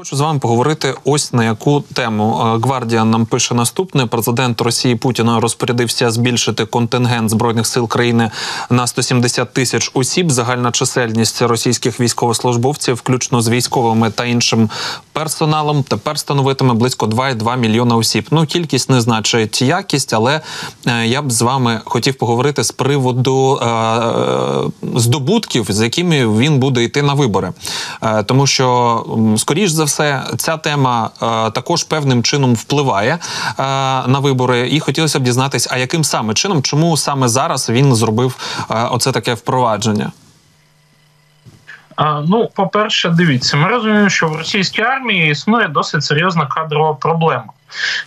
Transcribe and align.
Хочу 0.00 0.16
з 0.16 0.20
вами 0.20 0.38
поговорити 0.38 0.94
ось 1.04 1.32
на 1.32 1.44
яку 1.44 1.80
тему. 1.80 2.58
Гвардія 2.62 3.04
нам 3.04 3.26
пише 3.26 3.54
наступне: 3.54 4.06
президент 4.06 4.60
Росії 4.60 4.96
Путіна 4.96 5.40
розпорядився 5.40 6.10
збільшити 6.10 6.64
контингент 6.64 7.30
збройних 7.30 7.66
сил 7.66 7.88
країни 7.88 8.30
на 8.70 8.86
170 8.86 9.52
тисяч 9.52 9.90
осіб. 9.94 10.30
Загальна 10.30 10.72
чисельність 10.72 11.42
російських 11.42 12.00
військовослужбовців, 12.00 12.94
включно 12.94 13.42
з 13.42 13.48
військовими 13.48 14.10
та 14.10 14.24
іншим 14.24 14.70
персоналом, 15.12 15.82
тепер 15.82 16.18
становитиме 16.18 16.74
близько 16.74 17.06
2,2 17.06 17.56
мільйона 17.56 17.96
осіб. 17.96 18.26
Ну 18.30 18.46
кількість 18.46 18.90
не 18.90 19.00
значить 19.00 19.62
якість, 19.62 20.14
але 20.14 20.40
е, 20.86 21.06
я 21.06 21.22
б 21.22 21.32
з 21.32 21.42
вами 21.42 21.80
хотів 21.84 22.14
поговорити 22.14 22.64
з 22.64 22.70
приводу 22.70 23.58
е, 23.62 23.66
е 23.66 24.96
здобутків, 24.96 25.66
з 25.68 25.82
якими 25.82 26.38
він 26.38 26.58
буде 26.58 26.84
йти 26.84 27.02
на 27.02 27.14
вибори, 27.14 27.52
е, 28.02 28.22
тому 28.22 28.46
що 28.46 29.04
скоріш 29.36 29.70
за 29.70 29.89
все, 29.90 30.22
ця 30.36 30.56
тема 30.56 31.10
е, 31.22 31.50
також 31.50 31.84
певним 31.84 32.22
чином 32.22 32.54
впливає 32.54 33.12
е, 33.12 33.18
на 34.06 34.18
вибори, 34.18 34.68
і 34.70 34.80
хотілося 34.80 35.18
б 35.18 35.22
дізнатися, 35.22 35.70
а 35.72 35.78
яким 35.78 36.04
саме 36.04 36.34
чином, 36.34 36.62
чому 36.62 36.96
саме 36.96 37.28
зараз 37.28 37.70
він 37.70 37.94
зробив 37.94 38.36
е, 38.70 38.74
оце 38.90 39.12
таке 39.12 39.34
впровадження. 39.34 40.12
Ну, 42.28 42.48
по-перше, 42.54 43.08
дивіться, 43.08 43.56
ми 43.56 43.68
розуміємо, 43.68 44.08
що 44.08 44.28
в 44.28 44.36
російській 44.36 44.82
армії 44.82 45.30
існує 45.30 45.68
досить 45.68 46.04
серйозна 46.04 46.46
кадрова 46.46 46.94
проблема. 46.94 47.52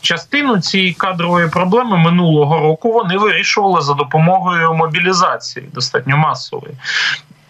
Частину 0.02 0.60
цієї 0.60 0.94
кадрової 0.94 1.48
проблеми 1.48 1.98
минулого 1.98 2.60
року 2.60 2.92
вони 2.92 3.18
вирішували 3.18 3.82
за 3.82 3.94
допомогою 3.94 4.74
мобілізації, 4.74 5.70
достатньо 5.74 6.18
масової. 6.18 6.74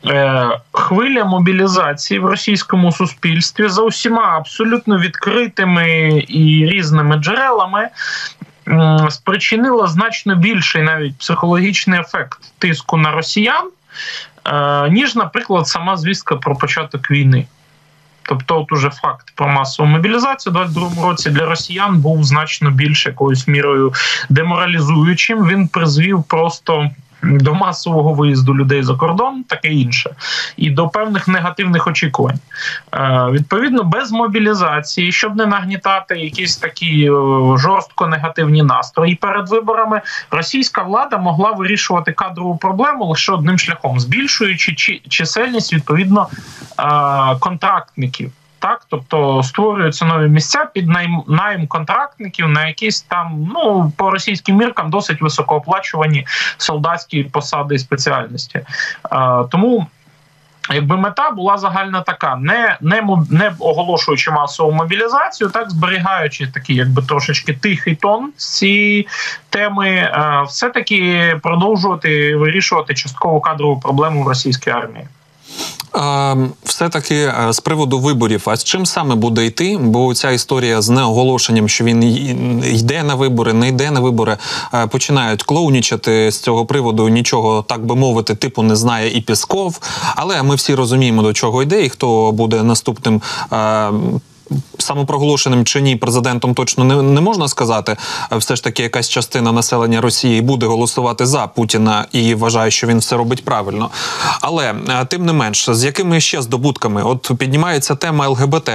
Е, 0.08 0.60
хвиля 0.72 1.26
мобілізації 1.26 2.20
в 2.20 2.26
російському 2.26 2.92
суспільстві 2.92 3.68
за 3.68 3.82
усіма 3.82 4.38
абсолютно 4.38 5.00
відкритими 5.00 6.10
і 6.28 6.70
різними 6.70 7.16
джерелами. 7.16 7.90
Спричинила 9.10 9.88
значно 9.88 10.36
більший 10.36 10.82
навіть 10.82 11.18
психологічний 11.18 12.00
ефект 12.00 12.40
тиску 12.58 12.98
на 12.98 13.12
росіян, 13.12 13.70
е, 14.46 14.90
ніж, 14.90 15.16
наприклад, 15.16 15.68
сама 15.68 15.98
звістка 15.98 16.36
про 16.36 16.56
початок 16.56 17.12
війни. 17.12 17.46
Тобто, 18.26 18.62
от 18.62 18.72
уже 18.72 18.90
факт 18.90 19.34
про 19.36 19.48
масову 19.48 19.90
мобілізацію 19.90 20.54
у 20.54 20.56
2022 20.56 21.10
році 21.10 21.30
для 21.30 21.46
росіян 21.46 21.98
був 21.98 22.24
значно 22.24 22.72
більш 22.72 23.06
якоюсь 23.06 23.48
мірою 23.48 23.94
деморалізуючим. 24.30 25.48
Він 25.48 25.68
призвів 25.68 26.24
просто 26.24 26.90
до 27.24 27.54
масового 27.54 28.14
виїзду 28.14 28.56
людей 28.56 28.84
за 28.84 28.96
кордон, 28.96 29.44
таке 29.44 29.68
інше, 29.68 30.16
і 30.58 30.70
до 30.70 30.88
певних 30.88 31.28
негативних 31.28 31.88
очікувань. 31.88 32.40
Е, 32.94 33.28
Відповідно, 33.32 33.84
без 33.84 34.12
мобілізації, 34.12 35.12
щоб 35.12 35.36
не 35.36 35.46
нагнітати 35.46 36.20
якісь 36.20 36.58
такі 36.58 37.06
е, 37.06 37.12
жорстко 37.58 38.08
негативні 38.08 38.64
настрої. 38.64 39.16
Перед 39.16 39.50
виборами, 39.50 40.02
російська 40.32 40.84
влада 40.84 41.18
могла 41.18 41.52
вирішувати 41.52 42.12
кадрову 42.12 42.58
проблему 42.58 43.06
лише 43.06 43.32
одним 43.32 43.60
шляхом, 43.60 44.00
збільшуючи 44.00 45.02
чисельність 45.10 45.74
відповідно 45.74 46.28
е, 46.80 46.84
контрактників 47.40 48.32
так 48.64 48.86
тобто 48.90 49.44
створюються 49.44 50.06
нові 50.06 50.30
місця 50.30 50.66
під 50.74 50.90
найм, 50.90 51.24
найм 51.28 51.68
контрактників 51.68 52.48
на 52.48 52.68
якісь 52.68 53.02
там, 53.02 53.52
ну 53.54 53.92
по 53.98 54.12
російським 54.12 54.56
міркам 54.56 54.90
досить 54.90 55.22
високооплачувані 55.22 56.28
солдатські 56.58 57.24
посади 57.24 57.76
і 57.76 57.80
спеціальності. 57.80 58.60
А, 59.04 59.44
Тому. 59.52 59.88
Якби 60.74 60.98
мета 60.98 61.32
була 61.32 61.58
загальна 61.58 62.02
така, 62.02 62.36
не 62.36 62.78
не 62.82 63.08
не 63.30 63.52
оголошуючи 63.60 64.32
масову 64.32 64.72
мобілізацію, 64.72 65.50
так 65.50 65.70
зберігаючи 65.70 66.48
такий, 66.48 66.76
якби 66.76 67.02
трошечки 67.02 67.54
тихий 67.54 67.96
тон 67.96 68.32
з 68.38 68.58
цієї 68.58 69.08
теми, 69.50 70.12
все 70.48 70.70
таки 70.70 71.40
продовжувати 71.44 72.36
вирішувати 72.36 72.94
часткову 72.94 73.42
кадрову 73.42 73.80
проблему 73.80 74.24
в 74.24 74.28
російській 74.28 74.70
армії. 74.70 75.08
Все 76.64 76.90
таки 76.90 77.16
е, 77.16 77.48
з 77.50 77.60
приводу 77.60 78.00
виборів, 78.00 78.44
а 78.46 78.56
з 78.56 78.64
чим 78.64 78.86
саме 78.86 79.16
буде 79.16 79.46
йти? 79.46 79.78
Бо 79.82 80.14
ця 80.14 80.32
історія 80.32 80.82
з 80.82 80.90
неоголошенням, 80.90 81.70
що 81.70 81.84
він 81.84 82.04
йде 82.64 83.04
на 83.04 83.16
вибори, 83.16 83.54
не 83.54 83.68
йде 83.68 83.92
на 83.92 84.00
вибори, 84.00 84.38
е, 84.74 84.88
починають 84.88 85.44
клоунічати 85.44 86.32
з 86.32 86.40
цього 86.40 86.66
приводу. 86.66 87.10
Нічого 87.10 87.62
так 87.68 87.86
би 87.86 87.96
мовити, 87.96 88.36
типу 88.36 88.64
не 88.64 88.76
знає 88.76 89.18
і 89.18 89.22
Пісков. 89.22 89.80
Але 90.16 90.44
ми 90.44 90.56
всі 90.56 90.76
розуміємо, 90.76 91.22
до 91.22 91.34
чого 91.34 91.64
йде, 91.64 91.86
і 91.86 91.90
хто 91.90 92.32
буде 92.32 92.64
наступним 92.64 93.22
е, 93.52 93.92
самопроголошеним 94.78 95.66
чи 95.66 95.82
ні 95.82 95.96
президентом 95.96 96.54
точно 96.54 96.84
не, 96.84 97.02
не 97.02 97.22
можна 97.22 97.48
сказати. 97.48 97.98
Все 98.32 98.56
ж 98.56 98.64
таки, 98.64 98.84
якась 98.84 99.10
частина 99.10 99.52
населення 99.52 100.02
Росії 100.02 100.42
буде 100.42 100.66
голосувати 100.66 101.26
за 101.26 101.48
Путіна 101.48 102.06
і 102.12 102.36
вважає, 102.36 102.72
що 102.72 102.88
він 102.88 102.98
все 102.98 103.18
робить 103.18 103.46
правильно. 103.46 103.90
Але 104.42 104.76
е, 104.90 105.06
тим 105.06 105.26
не 105.26 105.34
менш, 105.34 105.70
з 105.70 105.84
якими 105.84 106.22
ще 106.22 106.42
здобутками, 106.42 107.04
от 107.04 107.32
піднімається 107.38 107.96
тема 107.96 108.28
ЛГБТ. 108.28 108.70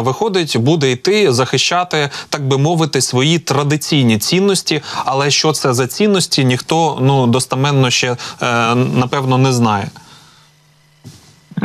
Виходить, 0.00 0.56
буде 0.56 0.90
йти 0.90 1.32
захищати, 1.32 2.10
так 2.28 2.48
би 2.48 2.58
мовити, 2.58 3.00
свої 3.00 3.38
традиційні 3.38 4.18
цінності. 4.18 4.82
Але 5.04 5.30
що 5.30 5.52
це 5.52 5.74
за 5.74 5.86
цінності, 5.86 6.44
ніхто 6.44 6.98
ну 7.00 7.26
достаменно 7.26 7.90
ще 7.90 8.16
е, 8.42 8.74
напевно 8.74 9.38
не 9.38 9.52
знає. 9.52 9.90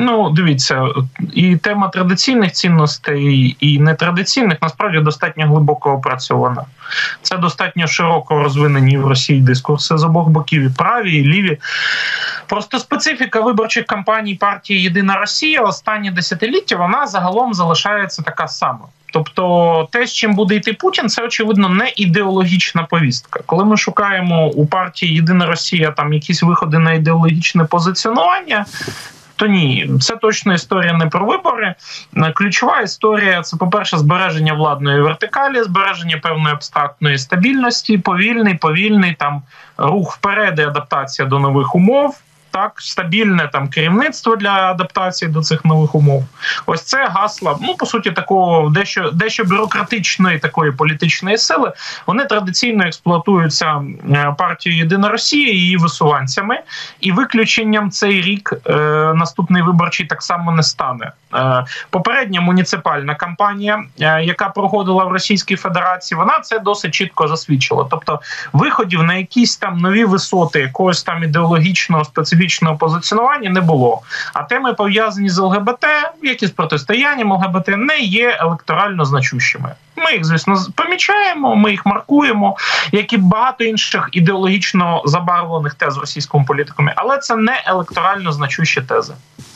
Ну, 0.04 0.30
дивіться, 0.30 0.88
і 1.34 1.56
тема 1.56 1.88
традиційних 1.88 2.52
цінностей 2.52 3.56
і 3.60 3.80
нетрадиційних 3.80 4.58
насправді 4.62 5.00
достатньо 5.00 5.48
глибоко 5.48 5.92
опрацьована. 5.92 6.64
Це 7.22 7.38
достатньо 7.38 7.88
широко 7.88 8.36
розвинені 8.44 8.98
в 8.98 9.08
Росії 9.08 9.42
дискурси 9.42 9.98
з 9.98 10.04
обох 10.04 10.28
боків, 10.28 10.62
і 10.62 10.70
праві, 10.70 11.14
і 11.14 11.24
ліві. 11.24 11.58
Просто 12.48 12.80
специфіка 12.80 13.42
виборчих 13.42 13.86
кампаній 13.86 14.36
партії 14.36 14.82
Єдина 14.82 15.16
Росія 15.16 15.62
останні 15.62 16.12
десятиліття 16.12 16.76
вона 16.76 17.08
загалом 17.08 17.54
залишається 17.54 18.22
така 18.22 18.48
сама. 18.48 18.86
Тобто, 19.14 19.88
те, 19.92 20.08
з 20.08 20.14
чим 20.14 20.34
буде 20.34 20.56
йти 20.56 20.74
Путін, 20.74 21.10
це 21.10 21.26
очевидно 21.26 21.70
не 21.70 21.94
ідеологічна 21.96 22.84
повістка. 22.84 23.40
Коли 23.46 23.66
ми 23.66 23.78
шукаємо 23.78 24.48
у 24.48 24.66
партії 24.66 25.14
Єдина 25.16 25.46
Росія 25.46 25.92
там 25.92 26.14
якісь 26.14 26.44
виходи 26.44 26.80
на 26.80 26.94
ідеологічне 26.94 27.64
позиціонування, 27.64 28.66
то 29.42 29.48
ні, 29.48 29.90
це 30.02 30.16
точно 30.16 30.54
історія 30.54 30.94
не 30.94 31.06
про 31.06 31.26
вибори. 31.26 31.76
Ключова 32.34 32.82
історія 32.82 33.42
це, 33.42 33.58
по-перше, 33.58 33.98
збереження 33.98 34.54
владної 34.54 35.02
вертикалі, 35.02 35.64
збереження 35.64 36.18
певної 36.18 36.56
абстрактної 36.56 37.18
стабільності, 37.18 37.98
повільний, 37.98 38.54
повільний 38.54 39.14
там 39.14 39.42
рух 39.78 40.16
вперед 40.16 40.60
і 40.60 40.62
адаптація 40.62 41.28
до 41.28 41.40
нових 41.40 41.76
умов 41.76 42.18
так 42.52 42.72
стабільне 42.78 43.50
там 43.54 43.68
керівництво 43.70 44.36
для 44.36 44.72
адаптації 44.72 45.32
до 45.32 45.42
цих 45.42 45.66
нових 45.66 45.96
умов. 45.96 46.26
Ось 46.66 46.84
це 46.84 47.08
гасла. 47.08 47.58
Ну 47.62 47.76
по 47.76 47.86
суті, 47.86 48.12
такого 48.12 48.70
дещо 48.70 49.12
дещо 49.12 49.44
бюрократичної 49.44 50.40
такої 50.40 50.72
політичної 50.72 51.38
сили. 51.38 51.74
Вони 52.08 52.26
традиційно 52.26 52.84
експлуатуються 52.84 53.82
партією 54.38 54.80
Єдина 54.80 55.10
Росія 55.10 55.54
її 55.54 55.78
висуванцями, 55.78 56.60
і 57.00 57.12
виключенням 57.12 57.92
цей 57.92 58.22
рік 58.22 58.54
е, 58.66 58.74
наступний 59.16 59.64
виборчий 59.64 60.06
так 60.06 60.24
само 60.24 60.52
не 60.52 60.64
стане. 60.64 61.12
Е, 61.36 61.66
Попередня 61.90 62.42
муніципальна 62.42 63.16
кампанія, 63.16 63.84
е, 64.00 64.24
яка 64.24 64.50
проходила 64.50 65.04
в 65.06 65.12
Російській 65.12 65.56
Федерації, 65.56 66.18
вона 66.18 66.40
це 66.40 66.60
досить 66.60 66.94
чітко 66.94 67.28
засвідчила. 67.28 67.88
Тобто, 67.90 68.20
виходів 68.54 69.04
на 69.04 69.14
якісь 69.14 69.58
там 69.58 69.78
нові 69.78 70.06
висоти, 70.06 70.60
якогось 70.60 71.04
там 71.04 71.24
ідеологічного 71.24 72.06
специфічного 72.06 72.78
позиціонування 72.78 73.50
не 73.50 73.62
було. 73.62 74.02
А 74.34 74.44
теми 74.44 74.74
пов'язані 74.74 75.30
з 75.30 75.38
ЛГБТ, 75.38 75.86
які 76.24 76.48
з 76.48 76.52
протистоянням 76.52 77.32
ЛГБТ, 77.32 77.68
не 77.68 78.00
є 78.00 78.38
електорально 78.40 79.06
значущими. 79.06 79.72
Ми 79.96 80.14
їх, 80.14 80.26
звісно, 80.26 80.56
помічаємо, 80.76 81.56
ми 81.56 81.72
їх 81.72 81.86
маркуємо, 81.86 82.58
як 82.92 83.14
і 83.14 83.18
багато 83.18 83.64
інших 83.64 84.10
ідеологічно 84.12 85.02
забарвлених 85.06 85.74
тез 85.74 85.98
російськими 85.98 86.44
політиками, 86.44 86.94
але 86.96 87.18
це 87.18 87.36
не 87.36 87.64
електорально 87.66 88.32
значущі 88.32 88.82
тези. 88.82 89.14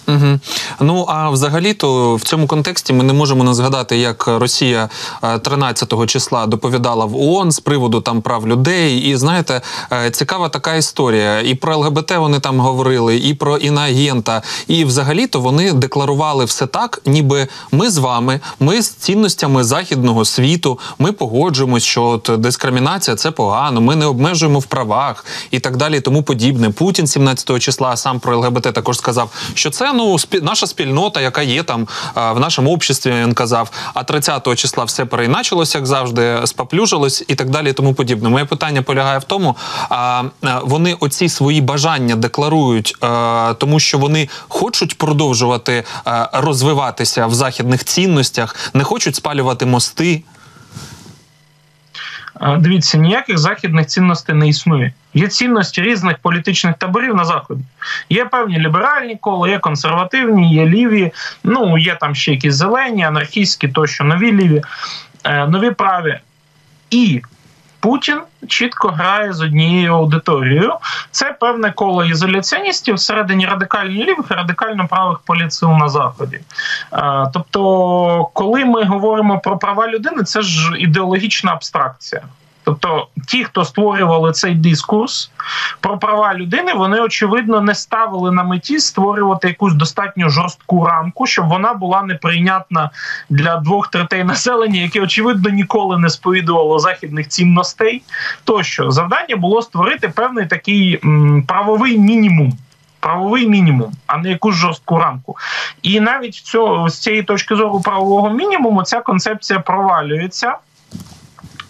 Угу. 0.07 0.39
Ну 0.79 1.05
а 1.09 1.29
взагалі-то 1.65 2.15
в 2.15 2.21
цьому 2.21 2.47
контексті 2.47 2.93
ми 2.93 3.03
не 3.03 3.13
можемо 3.13 3.43
не 3.43 3.53
згадати, 3.53 3.97
як 3.97 4.27
Росія 4.27 4.89
13 5.41 5.93
е, 5.93 6.07
числа 6.07 6.45
доповідала 6.45 7.05
в 7.05 7.15
ООН 7.15 7.51
з 7.51 7.59
приводу 7.59 8.01
там 8.01 8.21
прав 8.21 8.47
людей. 8.47 8.99
І 8.99 9.15
знаєте, 9.15 9.61
е, 9.91 10.11
цікава 10.11 10.49
така 10.49 10.75
історія. 10.75 11.41
І 11.41 11.55
про 11.55 11.77
ЛГБТ 11.77 12.11
вони 12.17 12.39
там 12.39 12.59
говорили, 12.59 13.17
і 13.17 13.33
про 13.33 13.57
іноагента. 13.57 14.41
І 14.67 14.85
взагалі-то 14.85 15.39
вони 15.39 15.73
декларували 15.73 16.45
все 16.45 16.67
так, 16.67 17.01
ніби 17.05 17.47
ми 17.71 17.89
з 17.89 17.97
вами, 17.97 18.39
ми 18.59 18.81
з 18.81 18.89
цінностями 18.89 19.63
західного 19.63 20.25
світу, 20.25 20.79
ми 20.99 21.11
погоджуємось, 21.11 21.83
що 21.83 22.03
от 22.03 22.29
дискримінація 22.37 23.15
це 23.15 23.31
погано, 23.31 23.81
ми 23.81 23.95
не 23.95 24.05
обмежуємо 24.05 24.59
в 24.59 24.65
правах 24.65 25.25
і 25.51 25.59
так 25.59 25.77
далі, 25.77 25.99
тому 26.01 26.23
подібне. 26.23 26.69
Путін 26.69 27.07
17 27.07 27.59
числа 27.59 27.97
сам 27.97 28.19
про 28.19 28.37
ЛГБТ 28.37 28.73
також 28.73 28.97
сказав, 28.97 29.29
що 29.53 29.69
це 29.69 29.93
ну 29.93 30.19
спі 30.19 30.41
наша 30.41 30.67
спільнота, 30.67 31.21
яка 31.21 31.41
є 31.41 31.54
там 31.63 31.87
в 32.15 32.39
нашому 32.39 32.73
обществі, 32.73 33.11
він 33.11 33.33
казав. 33.33 33.71
А 33.93 34.01
30-го 34.01 34.55
числа 34.55 34.83
все 34.83 35.05
переіначилося, 35.05 35.77
як 35.77 35.87
завжди, 35.87 36.39
споплюжилось 36.45 37.23
і 37.27 37.35
так 37.35 37.49
далі. 37.49 37.69
і 37.69 37.73
Тому 37.73 37.93
подібне. 37.93 38.29
Моє 38.29 38.45
питання 38.45 38.81
полягає 38.81 39.19
в 39.19 39.23
тому, 39.23 39.55
а 39.89 40.23
вони 40.63 40.93
оці 40.99 41.29
свої 41.29 41.61
бажання 41.61 42.15
декларують, 42.15 42.95
тому 43.57 43.79
що 43.79 43.97
вони 43.97 44.29
хочуть 44.47 44.97
продовжувати 44.97 45.83
розвиватися 46.33 47.27
в 47.27 47.33
західних 47.33 47.83
цінностях, 47.83 48.55
не 48.73 48.83
хочуть 48.83 49.15
спалювати 49.15 49.65
мости. 49.65 50.23
Дивіться, 52.41 52.97
ніяких 52.97 53.37
західних 53.37 53.85
цінностей 53.85 54.35
не 54.35 54.47
існує. 54.47 54.93
Є 55.13 55.27
цінності 55.27 55.81
різних 55.81 56.17
політичних 56.17 56.75
таборів 56.77 57.15
на 57.15 57.25
заході. 57.25 57.61
Є 58.09 58.25
певні 58.25 58.59
ліберальні 58.59 59.17
кола, 59.21 59.49
є 59.49 59.59
консервативні, 59.59 60.53
є 60.53 60.65
ліві. 60.65 61.11
Ну 61.43 61.77
є 61.77 61.97
там 62.01 62.15
ще 62.15 62.31
якісь 62.31 62.55
зелені, 62.55 63.03
анархістські, 63.03 63.67
тощо 63.67 64.03
нові 64.03 64.31
ліві, 64.31 64.61
е, 65.23 65.47
нові 65.47 65.71
праві. 65.71 66.19
І 66.89 67.21
Путін 67.85 68.21
чітко 68.47 68.87
грає 68.87 69.33
з 69.33 69.41
однією 69.41 69.93
аудиторією. 69.93 70.73
Це 71.11 71.35
певне 71.39 71.71
коло 71.71 72.05
ізоляціоністів 72.05 72.95
всередині 72.95 73.45
радикальної 73.45 74.03
лівих 74.03 74.25
і 74.31 74.33
радикально 74.33 74.87
правих 74.87 75.19
політсил 75.19 75.69
на 75.69 75.89
заході. 75.89 76.39
Е, 76.93 77.29
тобто, 77.33 78.29
коли 78.33 78.65
ми 78.65 78.83
говоримо 78.83 79.39
про 79.39 79.57
права 79.57 79.87
людини, 79.87 80.23
це 80.23 80.41
ж 80.41 80.77
ідеологічна 80.77 81.51
абстракція. 81.51 82.21
Тобто, 82.65 83.07
ті, 83.27 83.43
хто 83.43 83.65
створювали 83.65 84.31
цей 84.31 84.55
дискурс 84.55 85.31
про 85.79 85.97
права 85.97 86.33
людини, 86.33 86.73
вони 86.73 87.01
очевидно 87.01 87.61
не 87.61 87.75
ставили 87.75 88.31
на 88.31 88.43
меті 88.43 88.79
створювати 88.79 89.47
якусь 89.47 89.73
достатньо 89.73 90.29
жорстку 90.29 90.85
рамку, 90.85 91.27
щоб 91.27 91.47
вона 91.47 91.73
була 91.73 92.03
неприйнятна 92.03 92.89
для 93.29 93.57
двох 93.57 93.87
третей 93.87 94.23
населення, 94.23 94.81
яке 94.81 95.01
очевидно 95.01 95.49
ніколи 95.49 95.97
не 95.97 96.09
сповідувало 96.09 96.79
західних 96.79 97.27
цінностей. 97.27 98.01
Тощо 98.43 98.91
завдання 98.91 99.35
було 99.35 99.61
створити 99.61 100.09
певний 100.09 100.45
такий 100.45 100.99
м, 101.03 101.43
правовий 101.47 101.97
мінімум. 101.97 102.53
Правовий 102.99 103.47
мінімум, 103.47 103.91
а 104.07 104.17
не 104.17 104.29
якусь 104.29 104.55
жорстку 104.55 104.99
рамку, 104.99 105.37
і 105.81 105.99
навіть 105.99 106.35
цього 106.35 106.89
з 106.89 106.99
цієї 106.99 107.23
точки 107.23 107.55
зору 107.55 107.81
правового 107.81 108.29
мінімуму 108.29 108.83
ця 108.83 109.01
концепція 109.01 109.59
провалюється. 109.59 110.57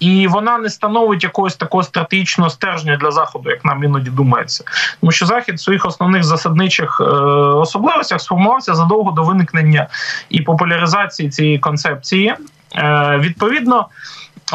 І 0.05 0.27
вона 0.27 0.57
не 0.57 0.69
становить 0.69 1.23
якогось 1.23 1.55
такого 1.55 1.83
стратегічного 1.83 2.49
стержня 2.49 2.97
для 2.97 3.11
заходу, 3.11 3.49
як 3.49 3.65
нам 3.65 3.83
іноді 3.83 4.09
думається, 4.09 4.63
тому 5.01 5.11
що 5.11 5.25
захід 5.25 5.55
в 5.55 5.59
своїх 5.59 5.85
основних 5.85 6.23
засадничих 6.23 7.01
е, 7.01 7.03
особливостях 7.03 8.21
сформувався 8.21 8.75
задовго 8.75 9.11
до 9.11 9.23
виникнення 9.23 9.87
і 10.29 10.41
популяризації 10.41 11.29
цієї 11.29 11.59
концепції. 11.59 12.35
Е, 12.75 13.17
Відповідно, 13.21 13.87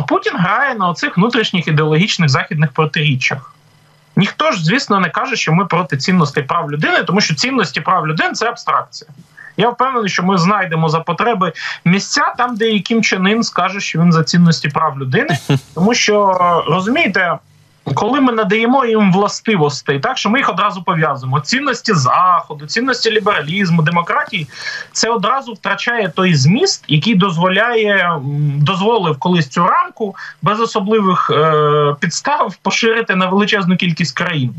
Путін 0.08 0.32
грає 0.36 0.74
на 0.74 0.88
оцих 0.88 1.16
внутрішніх 1.16 1.68
ідеологічних 1.68 2.28
західних 2.28 2.72
протиріччях. 2.72 3.54
Ніхто 4.16 4.52
ж, 4.52 4.64
звісно, 4.64 5.00
не 5.00 5.10
каже, 5.10 5.36
що 5.36 5.52
ми 5.52 5.64
проти 5.64 5.96
цінностей 5.96 6.42
прав 6.42 6.72
людини, 6.72 7.02
тому 7.02 7.20
що 7.20 7.34
цінності 7.34 7.80
прав 7.80 8.06
людини 8.06 8.32
це 8.32 8.48
абстракція. 8.48 9.10
Я 9.60 9.68
впевнений, 9.68 10.08
що 10.08 10.22
ми 10.22 10.38
знайдемо 10.38 10.88
за 10.88 11.00
потреби 11.00 11.52
місця 11.84 12.34
там, 12.38 12.56
де 12.56 12.80
Чен 12.80 13.28
Ін 13.28 13.42
скаже, 13.42 13.80
що 13.80 14.00
він 14.00 14.12
за 14.12 14.24
цінності 14.24 14.68
прав 14.68 14.98
людини, 14.98 15.38
тому 15.74 15.94
що 15.94 16.34
розумієте. 16.68 17.38
Коли 17.94 18.20
ми 18.20 18.32
надаємо 18.32 18.84
їм 18.84 19.12
властивостей, 19.12 20.00
так 20.00 20.18
що 20.18 20.30
ми 20.30 20.38
їх 20.38 20.50
одразу 20.50 20.82
пов'язуємо. 20.82 21.40
Цінності 21.40 21.94
заходу, 21.94 22.66
цінності 22.66 23.10
лібералізму, 23.10 23.82
демократії, 23.82 24.46
це 24.92 25.10
одразу 25.10 25.52
втрачає 25.52 26.08
той 26.08 26.34
зміст, 26.34 26.84
який 26.88 27.14
дозволяє 27.14 28.20
дозволив 28.56 29.18
колись 29.18 29.48
цю 29.48 29.66
рамку 29.66 30.16
без 30.42 30.60
особливих 30.60 31.30
е, 31.30 31.94
підстав 32.00 32.56
поширити 32.62 33.14
на 33.14 33.26
величезну 33.26 33.76
кількість 33.76 34.16
країн. 34.16 34.54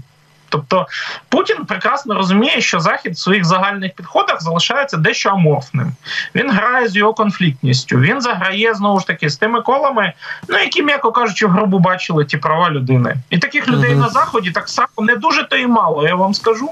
Тобто 0.51 0.88
Путін 1.30 1.57
прекрасно 1.68 2.15
розуміє, 2.15 2.62
що 2.62 2.80
захід 2.80 3.13
в 3.13 3.18
своїх 3.18 3.45
загальних 3.45 3.94
підходах 3.94 4.42
залишається 4.42 4.98
дещо 4.98 5.30
аморфним. 5.30 5.92
Він 6.36 6.51
грає 6.51 6.88
з 6.88 6.95
його 6.95 7.13
конфліктністю. 7.13 7.98
Він 8.00 8.21
заграє 8.21 8.74
знову 8.74 9.00
ж 9.00 9.07
таки 9.07 9.30
з 9.30 9.38
тими 9.38 9.62
колами, 9.62 10.13
ну 10.48 10.57
які, 10.57 10.83
м'яко 10.83 11.12
кажучи, 11.12 11.45
в 11.48 11.50
гробу 11.50 11.80
бачили 11.80 12.25
ті 12.25 12.38
права 12.38 12.69
людини. 12.69 13.15
І 13.30 13.38
таких 13.38 13.68
людей 13.68 13.95
на 13.95 14.09
заході 14.09 14.51
так 14.51 14.69
само 14.69 14.88
не 14.98 15.15
дуже 15.15 15.44
то 15.44 15.57
і 15.57 15.68
мало, 15.68 16.07
я 16.07 16.15
вам 16.15 16.33
скажу. 16.33 16.69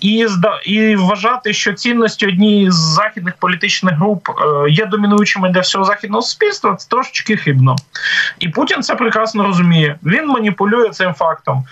І 0.00 0.26
і 0.64 0.96
вважати, 0.96 1.52
що 1.52 1.72
цінності 1.72 2.26
однієї 2.26 2.70
з 2.70 2.74
західних 2.74 3.34
політичних 3.38 3.94
груп 3.94 4.28
е, 4.28 4.70
є 4.70 4.86
домінуючими 4.86 5.50
для 5.50 5.60
всього 5.60 5.84
західного 5.84 6.22
суспільства, 6.22 6.74
це 6.74 6.88
трошечки 6.88 7.36
хибно. 7.36 7.76
І 8.38 8.48
Путін 8.48 8.82
це 8.82 8.94
прекрасно 8.94 9.44
розуміє. 9.44 9.96
Він 10.02 10.26
маніпулює 10.26 10.90
цим 10.90 11.14
фактом. 11.14 11.64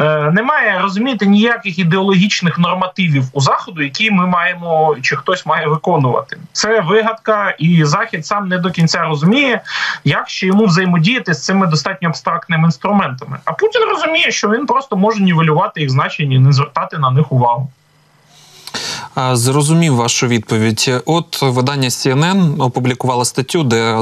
Е, 0.00 0.30
немає 0.30 0.78
розумієте 0.82 1.26
ніяких 1.26 1.78
ідеологічних 1.78 2.58
нормативів 2.58 3.24
у 3.32 3.40
заходу, 3.40 3.82
які 3.82 4.10
ми 4.10 4.26
маємо 4.26 4.96
чи 5.02 5.16
хтось 5.16 5.46
має 5.46 5.66
виконувати. 5.66 6.38
Це 6.52 6.80
вигадка, 6.80 7.54
і 7.58 7.84
захід 7.84 8.26
сам 8.26 8.48
не 8.48 8.58
до 8.58 8.70
кінця 8.70 9.02
розуміє, 9.02 9.60
як 10.04 10.28
ще 10.28 10.46
йому 10.46 10.64
взаємодіяти 10.64 11.34
з 11.34 11.44
цими 11.44 11.66
достатньо 11.66 12.08
абстрактними 12.08 12.64
інструментами. 12.64 13.38
А 13.44 13.52
Путін 13.52 13.82
розуміє, 13.82 14.30
що 14.30 14.50
він 14.50 14.66
просто 14.66 14.96
може 14.96 15.22
нівелювати 15.22 15.80
їх 15.80 15.90
значення 15.90 16.36
і 16.36 16.38
не 16.38 16.52
звертати 16.52 16.98
на 16.98 17.10
них 17.10 17.32
увагу. 17.32 17.70
Зрозумів 19.32 19.94
вашу 19.96 20.26
відповідь. 20.26 20.90
От 21.06 21.42
видання 21.42 21.88
CNN 21.88 22.62
опублікувало 22.62 23.24
статтю, 23.24 23.62
де 23.62 23.76
е, 23.76 23.96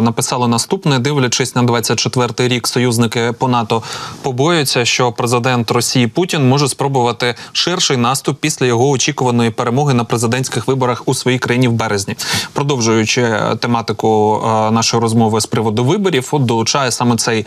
написало 0.00 0.48
наступне: 0.48 0.98
дивлячись 0.98 1.54
на 1.54 1.62
24-й 1.62 2.48
рік, 2.48 2.68
союзники 2.68 3.32
по 3.38 3.48
НАТО 3.48 3.82
побоюються, 4.22 4.84
що 4.84 5.12
президент 5.12 5.70
Росії 5.70 6.06
Путін 6.06 6.48
може 6.48 6.68
спробувати 6.68 7.34
ширший 7.52 7.96
наступ 7.96 8.40
після 8.40 8.66
його 8.66 8.88
очікуваної 8.88 9.50
перемоги 9.50 9.94
на 9.94 10.04
президентських 10.04 10.68
виборах 10.68 11.02
у 11.06 11.14
своїй 11.14 11.38
країні 11.38 11.68
в 11.68 11.72
березні. 11.72 12.16
Продовжуючи 12.52 13.40
тематику 13.60 14.42
е, 14.44 14.70
нашої 14.70 15.02
розмови 15.02 15.40
з 15.40 15.46
приводу 15.46 15.84
виборів, 15.84 16.28
от 16.32 16.44
долучає 16.44 16.90
саме 16.90 17.16
цей 17.16 17.38
е, 17.40 17.44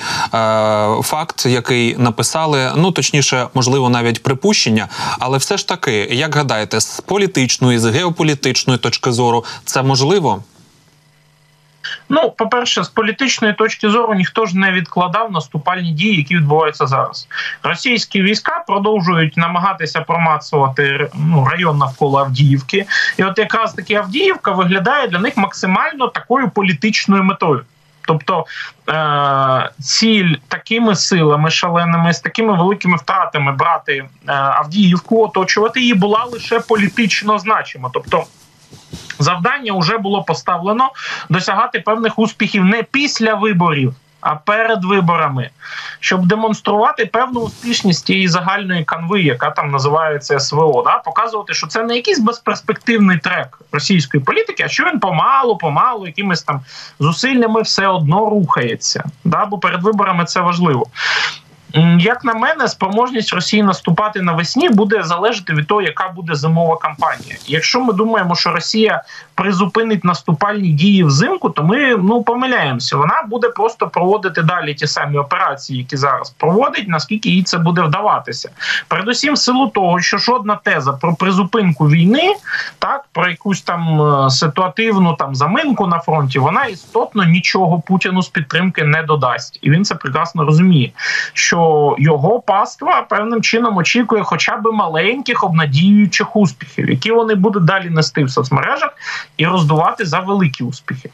факт, 1.01 1.45
який 1.45 1.97
написали. 1.97 2.71
Ну 2.75 2.91
точніше, 2.91 3.47
можливо, 3.53 3.89
навіть 3.89 4.23
припущення, 4.23 4.87
але 5.19 5.37
все 5.37 5.57
ж 5.57 5.67
таки, 5.67 5.91
як 6.11 6.35
гадаєте, 6.35 6.44
з 6.79 7.01
політичної, 7.01 7.79
з 7.79 7.85
геополітичної 7.85 8.79
точки 8.79 9.11
зору 9.11 9.45
це 9.65 9.83
можливо? 9.83 10.43
Ну, 12.09 12.31
по-перше, 12.31 12.83
з 12.83 12.89
політичної 12.89 13.53
точки 13.53 13.89
зору 13.89 14.13
ніхто 14.13 14.45
ж 14.45 14.57
не 14.57 14.71
відкладав 14.71 15.31
наступальні 15.31 15.91
дії, 15.91 16.17
які 16.17 16.35
відбуваються 16.35 16.87
зараз. 16.87 17.27
Російські 17.63 18.21
війська 18.21 18.63
продовжують 18.67 19.37
намагатися 19.37 20.01
промацувати 20.01 21.09
ну, 21.13 21.47
район 21.51 21.77
навколо 21.77 22.19
Авдіївки, 22.19 22.85
і 23.17 23.23
от 23.23 23.37
якраз 23.37 23.73
таки 23.73 23.95
Авдіївка 23.95 24.51
виглядає 24.51 25.07
для 25.07 25.19
них 25.19 25.37
максимально 25.37 26.07
такою 26.07 26.49
політичною 26.49 27.23
метою. 27.23 27.61
Тобто 28.07 28.45
е- 28.89 29.69
ціль 29.79 30.35
такими 30.47 30.95
силами 30.95 31.51
шаленими, 31.51 32.13
з 32.13 32.19
такими 32.19 32.57
великими 32.57 32.97
втратами 32.97 33.51
брати 33.51 33.93
е 34.27 34.33
Авдіївку, 34.33 35.23
оточувати 35.23 35.79
її 35.81 35.93
була 35.93 36.23
лише 36.23 36.59
політично 36.59 37.39
значима. 37.39 37.89
Тобто 37.93 38.23
завдання 39.19 39.73
вже 39.73 39.97
було 39.97 40.23
поставлено 40.23 40.91
досягати 41.29 41.79
певних 41.79 42.19
успіхів 42.19 42.65
не 42.65 42.83
після 42.83 43.33
виборів 43.33 43.95
а 44.25 44.35
перед 44.35 44.85
виборами, 44.85 45.49
щоб 45.99 46.25
демонструвати 46.25 47.05
певну 47.05 47.39
успішність 47.39 48.05
тієї 48.05 48.27
загальної 48.27 48.83
канви, 48.83 49.21
яка 49.21 49.51
там 49.51 49.71
називається 49.71 50.39
СВО, 50.39 50.83
да 50.85 50.97
показувати, 50.97 51.53
що 51.53 51.67
це 51.67 51.83
не 51.83 51.95
якийсь 51.95 52.19
безперспективний 52.19 53.17
трек 53.17 53.61
російської 53.71 54.23
політики, 54.23 54.63
а 54.63 54.67
що 54.67 54.83
він 54.83 54.99
помалу, 54.99 55.57
помалу, 55.57 56.05
якимись 56.05 56.43
там 56.43 56.61
зусиллями 56.99 57.61
все 57.61 57.87
одно 57.87 58.29
рухається. 58.29 59.03
Да, 59.23 59.45
Бо 59.45 59.57
перед 59.57 59.83
виборами 59.83 60.25
це 60.25 60.41
важливо. 60.41 60.87
Як 61.99 62.23
на 62.23 62.33
мене, 62.33 62.67
спроможність 62.67 63.33
Росії 63.33 63.63
наступати 63.63 64.21
навесні 64.21 64.69
буде 64.69 65.03
залежати 65.03 65.53
від 65.53 65.67
того, 65.67 65.81
яка 65.81 66.09
буде 66.09 66.35
зимова 66.35 66.77
кампанія. 66.77 67.35
Якщо 67.47 67.81
ми 67.81 67.93
думаємо, 67.93 68.35
що 68.35 68.51
Росія 68.51 69.03
призупинить 69.35 70.03
наступальні 70.03 70.69
дії 70.69 71.03
взимку, 71.03 71.49
то 71.49 71.63
ми 71.63 71.95
ну 71.95 72.23
помиляємося. 72.23 72.97
Вона 72.97 73.23
буде 73.27 73.49
просто 73.49 73.87
проводити 73.87 74.41
далі 74.41 74.73
ті 74.73 74.87
самі 74.87 75.17
операції, 75.17 75.79
які 75.79 75.97
зараз 75.97 76.29
проводить, 76.29 76.87
наскільки 76.87 77.29
їй 77.29 77.43
це 77.43 77.57
буде 77.57 77.81
вдаватися. 77.81 78.49
Передусім, 78.87 79.33
в 79.33 79.37
силу 79.37 79.67
того, 79.67 80.01
що 80.01 80.17
жодна 80.17 80.59
теза 80.63 80.93
про 80.93 81.15
призупинку 81.15 81.89
війни, 81.89 82.35
так 82.79 83.05
про 83.11 83.29
якусь 83.29 83.61
там 83.61 84.01
е, 84.01 84.29
ситуативну 84.29 85.13
там 85.13 85.35
заминку 85.35 85.87
на 85.87 85.99
фронті, 85.99 86.39
вона 86.39 86.65
істотно 86.65 87.23
нічого 87.23 87.81
Путіну 87.81 88.21
з 88.21 88.29
підтримки 88.29 88.83
не 88.83 89.03
додасть, 89.03 89.59
і 89.61 89.69
він 89.69 89.85
це 89.85 89.95
прекрасно 89.95 90.45
розуміє. 90.45 90.91
Що 91.33 91.64
його 91.99 92.39
паства 92.39 93.05
певним 93.09 93.41
чином 93.41 93.77
очікує, 93.77 94.23
хоча 94.23 94.57
б 94.57 94.71
маленьких 94.73 95.43
обнадіюючих 95.43 96.35
успіхів, 96.35 96.89
які 96.89 97.11
вони 97.11 97.35
будуть 97.35 97.65
далі 97.65 97.89
нести 97.89 98.23
в 98.23 98.31
соцмережах 98.31 98.89
і 99.37 99.45
роздувати 99.45 100.05
за 100.05 100.19
великі 100.19 100.63
успіхи. 100.63 101.09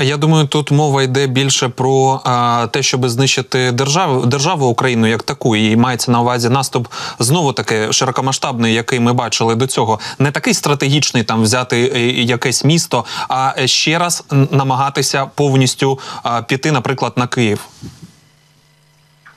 Я 0.00 0.16
думаю, 0.16 0.46
тут 0.46 0.70
мова 0.70 1.02
йде 1.02 1.26
більше 1.26 1.68
про 1.68 2.20
а, 2.24 2.66
те, 2.70 2.82
щоб 2.82 3.08
знищити 3.08 3.72
державу 3.72 4.26
державу 4.26 4.66
Україну 4.66 5.06
як 5.06 5.22
таку, 5.22 5.56
і 5.56 5.76
мається 5.76 6.10
на 6.10 6.20
увазі 6.20 6.48
наступ 6.48 6.88
знову 7.18 7.52
таки 7.52 7.92
широкомасштабний, 7.92 8.74
який 8.74 9.00
ми 9.00 9.12
бачили 9.12 9.54
до 9.54 9.66
цього, 9.66 10.00
не 10.18 10.30
такий 10.30 10.54
стратегічний 10.54 11.22
там 11.22 11.42
взяти 11.42 11.92
е, 11.94 12.00
якесь 12.10 12.64
місто, 12.64 13.04
а 13.28 13.66
ще 13.66 13.98
раз 13.98 14.24
намагатися 14.50 15.26
повністю 15.34 15.98
а, 16.22 16.42
піти, 16.42 16.72
наприклад, 16.72 17.12
на 17.16 17.26
Київ. 17.26 17.60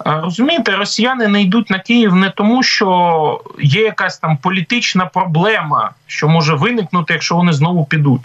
Розумієте, 0.06 0.72
росіяни 0.72 1.28
не 1.28 1.42
йдуть 1.42 1.70
на 1.70 1.80
Київ 1.80 2.16
не 2.16 2.30
тому, 2.30 2.64
що 2.64 3.42
є 3.60 3.82
якась 3.82 4.18
там 4.18 4.38
політична 4.38 5.06
проблема, 5.06 5.92
що 6.08 6.28
може 6.28 6.56
виникнути, 6.56 7.14
якщо 7.14 7.36
вони 7.36 7.54
знову 7.54 7.86
підуть, 7.86 8.22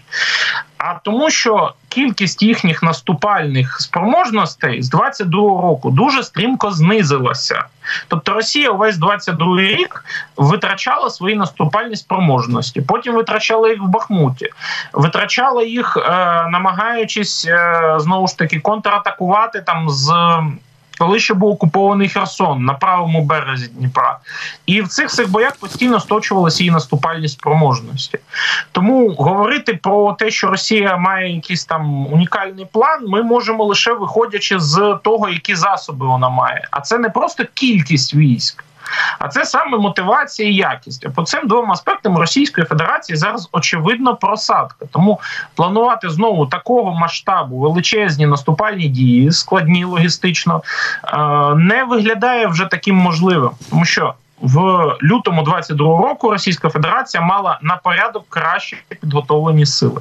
а 0.78 0.94
тому, 0.94 1.30
що 1.30 1.74
кількість 1.88 2.42
їхніх 2.42 2.82
наступальних 2.82 3.80
спроможностей 3.80 4.82
з 4.82 4.94
22-го 4.94 5.62
року 5.62 5.90
дуже 5.90 6.22
стрімко 6.22 6.70
знизилася. 6.70 7.64
Тобто 8.08 8.34
Росія 8.34 8.70
увесь 8.70 8.96
22-й 8.96 9.76
рік 9.76 10.04
витрачала 10.36 11.10
свої 11.10 11.36
наступальні 11.36 11.96
спроможності, 11.96 12.80
потім 12.80 13.14
витрачала 13.14 13.68
їх 13.68 13.82
в 13.82 13.86
Бахмуті, 13.86 14.50
витрачала 14.92 15.62
їх, 15.62 15.96
е, 15.96 16.00
намагаючись 16.50 17.46
е, 17.48 17.94
знову 17.98 18.28
ж 18.28 18.38
таки 18.38 18.60
контратакувати 18.60 19.60
там 19.60 19.90
з 19.90 20.12
коли 20.98 21.18
ще 21.18 21.34
був 21.34 21.50
окупований 21.50 22.08
Херсон 22.08 22.64
на 22.64 22.74
правому 22.74 23.22
березі 23.22 23.68
Дніпра, 23.68 24.18
і 24.66 24.82
в 24.82 24.88
цих 24.88 25.10
цих 25.10 25.30
боях 25.30 25.56
постійно 25.56 26.00
сточувалися 26.00 26.62
її 26.62 26.70
наступальні 26.70 27.28
спроможності. 27.28 28.18
Тому 28.72 29.08
говорити 29.08 29.74
про 29.82 30.12
те, 30.12 30.30
що 30.30 30.46
Росія 30.46 30.96
має 30.96 31.34
якийсь 31.34 31.64
там 31.64 32.06
унікальний 32.12 32.66
план, 32.72 33.04
ми 33.08 33.22
можемо 33.22 33.64
лише 33.64 33.92
виходячи 33.92 34.58
з 34.58 34.98
того, 35.04 35.28
які 35.28 35.54
засоби 35.54 36.06
вона 36.06 36.28
має. 36.28 36.68
А 36.70 36.80
це 36.80 36.98
не 36.98 37.10
просто 37.10 37.44
кількість 37.54 38.14
військ. 38.14 38.64
А 39.18 39.28
це 39.28 39.44
саме 39.44 39.78
мотивація 39.78 40.48
і 40.48 40.54
якість. 40.54 41.14
По 41.14 41.22
цим 41.22 41.48
двом 41.48 41.72
аспектам 41.72 42.18
Російської 42.18 42.66
Федерації 42.66 43.16
зараз 43.16 43.48
очевидно 43.52 44.16
просадка. 44.16 44.86
Тому 44.92 45.20
планувати 45.54 46.10
знову 46.10 46.46
такого 46.46 46.94
масштабу 46.94 47.58
величезні 47.58 48.26
наступальні 48.26 48.88
дії, 48.88 49.32
складні 49.32 49.84
логістично, 49.84 50.62
е, 51.04 51.18
не 51.54 51.84
виглядає 51.84 52.46
вже 52.46 52.64
таким 52.64 52.96
можливим, 52.96 53.50
тому 53.70 53.84
що. 53.84 54.14
В 54.40 54.58
лютому 55.02 55.42
22-го 55.42 56.06
року 56.06 56.30
Російська 56.30 56.68
Федерація 56.68 57.22
мала 57.22 57.58
на 57.62 57.76
порядок 57.76 58.24
краще 58.28 58.76
підготовлені 58.88 59.66
сили. 59.66 60.00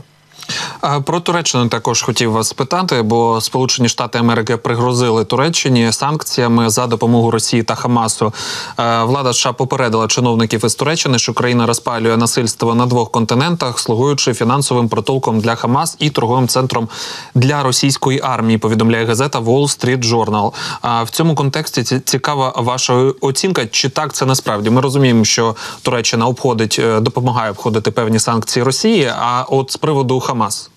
Про 1.06 1.20
Туреччину 1.20 1.68
також 1.68 2.01
хотів 2.01 2.32
вас 2.32 2.48
спитати, 2.48 3.01
бо 3.01 3.42
Сполучені 3.42 3.89
Штати 3.89 4.20
Америки 4.20 4.58
пригрозили 4.58 5.25
Туреччині 5.25 5.92
санкціями 5.92 6.70
за 6.70 6.88
допомогу 6.88 7.32
Росії 7.32 7.63
та 7.63 7.75
Хамасу. 7.75 8.34
Е, 8.80 9.04
влада 9.04 9.34
США 9.34 9.54
попередила 9.54 10.08
чиновників 10.08 10.66
із 10.66 10.75
Туреччини, 10.75 11.20
що 11.20 11.34
країна 11.34 11.66
розпалює 11.66 12.18
насильство 12.18 12.75
на 12.75 12.86
двох 12.86 13.12
континентах, 13.12 13.80
слугуючи 13.80 14.34
фінансовим 14.34 14.89
притулком 14.89 15.39
для 15.39 15.56
Хамас 15.56 15.96
і 16.00 16.10
торговим 16.10 16.48
центром 16.48 16.88
для 17.36 17.63
російської 17.63 18.22
армії. 18.24 18.58
Повідомляє 18.58 19.06
газета 19.06 19.39
Wall 19.39 19.63
Street 19.63 20.06
Journal. 20.06 20.54
А 20.82 21.04
в 21.04 21.10
цьому 21.10 21.36
контексті 21.36 21.84
цікава 21.84 22.54
ваша 22.58 22.94
оцінка. 23.22 23.66
Чи 23.66 23.89
так 23.89 24.13
це 24.13 24.25
насправді? 24.25 24.70
Ми 24.70 24.82
розуміємо, 24.82 25.25
що 25.25 25.56
Туреччина 25.82 26.27
обходить, 26.27 26.77
е, 26.80 27.00
допомагає 27.00 27.51
обходити 27.51 27.92
певні 27.92 28.20
санкції 28.20 28.63
Росії. 28.63 29.12
А 29.20 29.46
от 29.50 29.72
з 29.72 29.77
приводу 29.77 30.20
Хамас. 30.38 30.72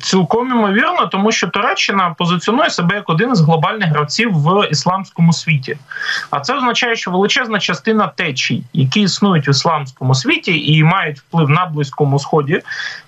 Цілком 0.00 0.50
імовірно, 0.50 1.06
тому 1.06 1.32
що 1.32 1.48
Туреччина 1.48 2.14
позиціонує 2.18 2.70
себе 2.70 2.94
як 2.94 3.10
один 3.10 3.32
із 3.32 3.40
глобальних 3.40 3.88
гравців 3.88 4.32
в 4.32 4.68
ісламському 4.70 5.32
світі. 5.32 5.78
А 6.30 6.40
це 6.40 6.56
означає, 6.56 6.96
що 6.96 7.10
величезна 7.10 7.58
частина 7.58 8.06
течій, 8.06 8.62
які 8.72 9.00
існують 9.00 9.48
в 9.48 9.50
ісламському 9.50 10.14
світі 10.14 10.72
і 10.72 10.84
мають 10.84 11.18
вплив 11.18 11.48
на 11.48 11.66
близькому 11.66 12.18
сході, 12.18 12.62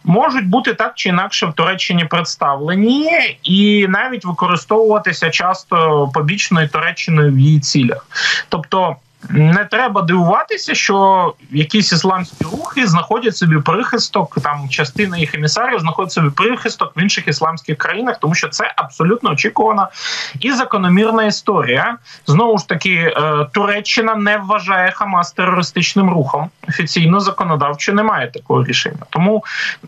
можуть 0.04 0.48
бути 0.48 0.74
так 0.74 0.92
чи 0.94 1.08
інакше 1.08 1.46
в 1.46 1.52
Туреччині 1.52 2.04
представлені 2.04 3.10
і 3.42 3.86
навіть 3.88 4.24
використовуватися 4.24 5.30
часто 5.30 6.08
побічною 6.14 6.68
Туреччиною 6.68 7.32
в 7.32 7.38
її 7.38 7.60
цілях. 7.60 8.06
Тобто 8.48 8.96
не 9.30 9.64
треба 9.64 10.02
дивуватися, 10.02 10.74
що 10.74 11.34
якісь 11.50 11.92
ісламські 11.92 12.44
рухи 12.44 12.86
знаходять 12.86 13.36
собі 13.36 13.58
прихисток. 13.58 14.38
Там 14.42 14.68
частина 14.68 15.18
їх 15.18 15.34
емісарів 15.34 15.80
знаходить 15.80 16.12
собі 16.12 16.30
прихисток 16.30 16.92
в 16.96 17.02
інших 17.02 17.28
ісламських 17.28 17.78
країнах, 17.78 18.18
тому 18.20 18.34
що 18.34 18.48
це 18.48 18.72
абсолютно 18.76 19.30
очікувана 19.30 19.88
і 20.40 20.52
закономірна 20.52 21.24
історія. 21.24 21.96
Знову 22.26 22.58
ж 22.58 22.68
таки, 22.68 22.94
е, 23.16 23.46
Туреччина 23.52 24.14
не 24.14 24.36
вважає 24.36 24.90
Хамас 24.90 25.32
терористичним 25.32 26.10
рухом. 26.10 26.50
Офіційно 26.68 27.20
законодавчо 27.20 27.92
немає 27.92 28.30
такого 28.30 28.64
рішення. 28.64 29.02
Тому 29.10 29.44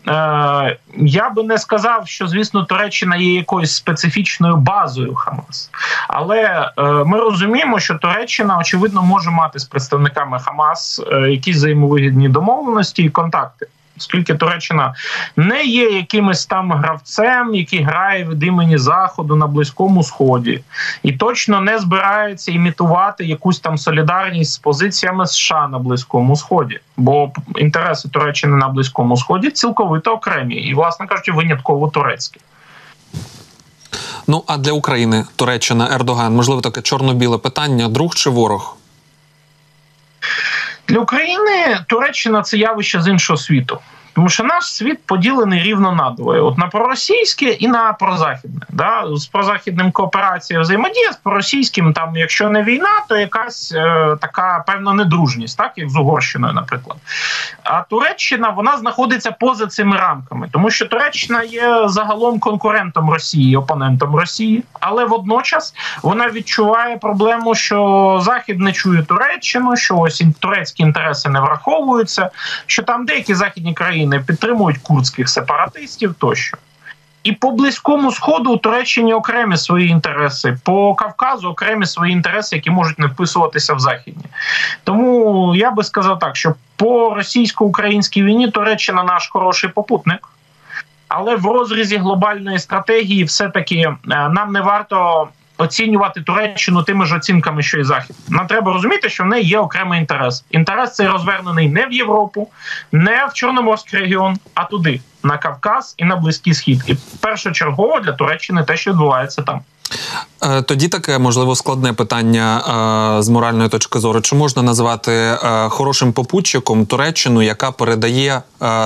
е, 0.07 0.77
я 0.97 1.29
би 1.29 1.43
не 1.43 1.57
сказав, 1.57 2.07
що 2.07 2.27
звісно 2.27 2.63
Туреччина 2.63 3.15
є 3.15 3.33
якоюсь 3.33 3.75
специфічною 3.75 4.55
базою 4.55 5.15
Хамас, 5.15 5.69
але 6.07 6.71
е, 6.77 6.83
ми 6.83 7.19
розуміємо, 7.19 7.79
що 7.79 7.95
Туреччина 7.95 8.57
очевидно 8.57 9.01
може 9.01 9.24
може 9.25 9.37
мати 9.37 9.59
з 9.59 9.65
представниками 9.65 10.39
Хамас 10.39 11.01
е, 11.11 11.31
якісь 11.31 11.55
взаємовигідні 11.55 12.29
домовленості 12.29 13.03
і 13.03 13.09
контакти. 13.09 13.67
Оскільки 13.97 14.35
Туреччина 14.35 14.95
не 15.35 15.63
є 15.63 15.89
якимось 15.89 16.45
там 16.45 16.71
гравцем, 16.71 17.55
який 17.55 17.83
грає 17.83 18.25
від 18.25 18.43
імені 18.43 18.77
Заходу 18.77 19.35
на 19.35 19.47
Близькому 19.47 20.03
Сході, 20.03 20.63
і 21.03 21.11
точно 21.11 21.61
не 21.61 21.79
збирається 21.79 22.51
імітувати 22.51 23.25
якусь 23.25 23.59
там 23.59 23.77
солідарність 23.77 24.53
з 24.53 24.57
позиціями 24.57 25.27
США 25.27 25.67
на 25.67 25.79
Близькому 25.79 26.35
Сході, 26.35 26.79
бо 26.97 27.31
інтереси 27.55 28.09
Туреччини 28.09 28.57
на 28.57 28.67
Близькому 28.67 29.17
Сході 29.17 29.49
цілковито 29.49 30.11
окремі 30.11 30.55
і, 30.55 30.73
власне 30.73 31.07
кажучи, 31.07 31.31
винятково 31.31 31.87
турецькі. 31.87 32.41
Ну 34.27 34.43
а 34.47 34.57
для 34.57 34.71
України 34.71 35.25
Туреччина 35.35 35.89
Ердоган 35.95 36.35
можливо 36.35 36.61
таке 36.61 36.81
чорно-біле 36.81 37.37
питання: 37.37 37.87
друг 37.87 38.15
чи 38.15 38.29
ворог? 38.29 38.77
Для 40.87 40.99
України 40.99 41.79
Туреччина 41.87 42.41
це 42.41 42.57
явище 42.57 43.01
з 43.01 43.07
іншого 43.07 43.37
світу. 43.37 43.79
Тому 44.15 44.29
що 44.29 44.43
наш 44.43 44.75
світ 44.75 44.99
поділений 45.05 45.63
рівно 45.63 45.91
надвоє: 45.91 46.41
от 46.41 46.57
на 46.57 46.67
проросійське 46.67 47.45
і 47.45 47.67
на 47.67 47.93
прозахідне. 47.93 48.61
Да? 48.69 49.03
З 49.13 49.25
прозахідним 49.25 49.91
кооперація 49.91 50.59
взаємодія, 50.59 51.11
з 51.11 51.15
проросійським, 51.15 51.93
там, 51.93 52.15
якщо 52.15 52.49
не 52.49 52.63
війна, 52.63 52.89
то 53.09 53.17
якась 53.17 53.73
е, 53.75 54.15
така 54.21 54.63
певна 54.67 54.93
недружність, 54.93 55.57
так 55.57 55.71
як 55.75 55.89
з 55.89 55.95
Угорщиною, 55.95 56.53
наприклад. 56.53 56.97
А 57.63 57.81
Туреччина 57.81 58.49
вона 58.49 58.77
знаходиться 58.77 59.31
поза 59.31 59.67
цими 59.67 59.97
рамками, 59.97 60.49
тому 60.51 60.69
що 60.69 60.85
Туреччина 60.85 61.43
є 61.43 61.81
загалом 61.85 62.39
конкурентом 62.39 63.09
Росії, 63.09 63.57
опонентом 63.57 64.15
Росії, 64.15 64.63
але 64.79 65.05
водночас 65.05 65.73
вона 66.01 66.29
відчуває 66.29 66.97
проблему, 66.97 67.55
що 67.55 68.19
Захід 68.21 68.59
не 68.59 68.73
чує 68.73 69.03
Туреччину, 69.03 69.75
що 69.75 69.97
ось 69.97 70.23
турецькі 70.39 70.83
інтереси 70.83 71.29
не 71.29 71.39
враховуються, 71.39 72.29
що 72.65 72.83
там 72.83 73.05
деякі 73.05 73.35
західні 73.35 73.73
країни. 73.73 74.04
України 74.05 74.25
підтримують 74.27 74.77
курдських 74.77 75.29
сепаратистів 75.29 76.13
тощо. 76.13 76.57
І 77.23 77.31
по 77.31 77.51
близькому 77.51 78.11
сходу 78.11 78.51
у 78.51 78.57
Туреччині 78.57 79.13
окремі 79.13 79.57
свої 79.57 79.87
інтереси, 79.87 80.57
по 80.63 80.95
Кавказу 80.95 81.49
окремі 81.49 81.85
свої 81.85 82.13
інтереси, 82.13 82.55
які 82.55 82.69
можуть 82.69 82.99
не 82.99 83.07
вписуватися 83.07 83.73
в 83.73 83.79
західні. 83.79 84.25
Тому 84.83 85.55
я 85.55 85.71
би 85.71 85.83
сказав 85.83 86.19
так, 86.19 86.35
що 86.35 86.55
по 86.75 87.13
російсько-українській 87.15 88.23
війні 88.23 88.47
Туреччина 88.47 89.03
наш 89.03 89.29
хороший 89.29 89.69
попутник. 89.69 90.29
Але 91.07 91.35
в 91.35 91.45
розрізі 91.45 91.97
глобальної 91.97 92.59
стратегії, 92.59 93.23
все 93.23 93.49
таки 93.49 93.75
е, 93.75 93.95
нам 94.29 94.51
не 94.51 94.61
варто 94.61 95.27
оцінювати 95.57 96.21
Туреччину 96.21 96.83
тими 96.83 97.05
ж 97.05 97.15
оцінками, 97.15 97.63
що 97.63 97.79
і 97.79 97.83
Захід. 97.83 98.15
Нам 98.29 98.47
треба 98.47 98.73
розуміти, 98.73 99.09
що 99.09 99.23
в 99.23 99.27
неї 99.27 99.47
є 99.47 99.59
окремий 99.59 99.99
інтерес. 99.99 100.45
Інтерес 100.51 100.95
цей 100.95 101.07
розвернений 101.07 101.69
не 101.69 101.85
в 101.85 101.91
Європу, 101.91 102.49
не 102.91 103.27
в 103.31 103.33
Чорноморський 103.33 103.99
регіон, 103.99 104.37
а 104.53 104.63
туди, 104.63 105.01
на 105.23 105.37
Кавказ 105.37 105.95
і 105.97 106.05
на 106.05 106.15
Близький 106.15 106.53
Схід. 106.53 106.83
І 106.87 106.95
першочергово 107.19 107.99
для 107.99 108.11
Туреччини 108.11 108.63
те, 108.63 108.77
що 108.77 108.91
відбувається 108.91 109.41
там. 109.41 109.61
Е, 110.43 110.61
тоді 110.61 110.87
таке 110.87 111.19
можливо 111.19 111.55
складне 111.55 111.93
питання 111.93 112.57
е, 113.17 113.23
з 113.23 113.29
моральної 113.29 113.69
точки 113.69 113.99
зору. 113.99 114.21
Чи 114.21 114.35
можна 114.35 114.61
назвати 114.61 115.11
е, 115.11 115.37
хорошим 115.69 116.13
попутчиком 116.13 116.85
Туреччину, 116.85 117.41
яка 117.41 117.71
передає 117.71 118.41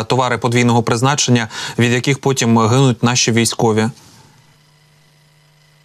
товари 0.08 0.38
подвійного 0.38 0.84
призначення, 0.84 1.48
від 1.80 1.92
яких 1.92 2.20
потім 2.20 2.60
гинуть 2.60 3.04
наші 3.04 3.32
військові? 3.32 3.90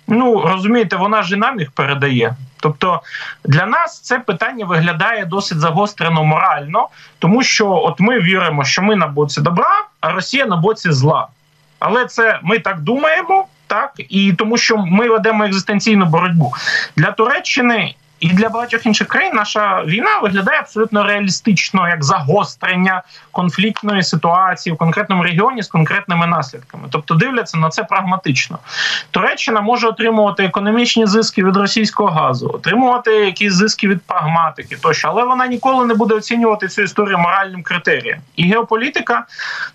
Ну 0.07 0.41
розумієте, 0.47 0.97
вона 0.97 1.23
ж 1.23 1.35
і 1.35 1.39
нам 1.39 1.61
їх 1.61 1.71
передає. 1.71 2.35
Тобто 2.61 3.01
для 3.45 3.67
нас 3.67 4.01
це 4.01 4.19
питання 4.19 4.65
виглядає 4.65 5.25
досить 5.25 5.59
загострено 5.59 6.25
морально, 6.25 6.89
тому 7.19 7.43
що 7.43 7.71
от 7.71 8.01
ми 8.01 8.21
віримо, 8.21 8.65
що 8.65 8.83
ми 8.83 8.97
на 8.97 9.07
боці 9.07 9.41
добра, 9.41 9.85
а 10.01 10.13
Росія 10.13 10.47
на 10.47 10.57
боці 10.57 10.93
зла. 10.93 11.29
Але 11.79 12.05
це 12.05 12.39
ми 12.43 12.59
так 12.59 12.81
думаємо, 12.81 13.47
так 13.67 13.93
і 13.97 14.33
тому, 14.33 14.59
що 14.59 14.77
ми 14.77 15.09
ведемо 15.09 15.45
екзистенційну 15.45 16.07
боротьбу 16.07 16.53
для 16.97 17.13
Туреччини. 17.13 17.95
І 18.25 18.29
для 18.29 18.49
багатьох 18.49 18.87
інших 18.87 19.09
країн 19.09 19.33
наша 19.35 19.85
війна 19.85 20.19
виглядає 20.23 20.59
абсолютно 20.59 21.05
реалістично 21.05 21.89
як 21.89 22.05
загострення 22.05 23.03
конфліктної 23.33 24.03
ситуації 24.03 24.75
в 24.75 24.77
конкретному 24.77 25.23
регіоні 25.23 25.63
з 25.63 25.69
конкретними 25.69 26.27
наслідками. 26.27 26.89
Тобто 26.91 27.15
дивляться 27.15 27.59
на 27.59 27.69
це 27.69 27.85
прагматично. 27.85 28.59
Туреччина 29.11 29.61
може 29.61 29.89
отримувати 29.89 30.45
економічні 30.45 31.07
зиски 31.07 31.45
від 31.45 31.57
російського 31.57 32.11
газу, 32.11 32.51
отримувати 32.55 33.11
якісь 33.11 33.53
зиски 33.53 33.89
від 33.89 34.03
прагматики, 34.03 34.77
тощо, 34.77 35.09
але 35.09 35.25
вона 35.25 35.47
ніколи 35.47 35.87
не 35.87 35.95
буде 35.95 36.15
оцінювати 36.15 36.69
цю 36.69 36.83
історію 36.83 37.19
моральним 37.19 37.63
критерієм. 37.63 38.19
І 38.37 38.45
геополітика 38.45 39.27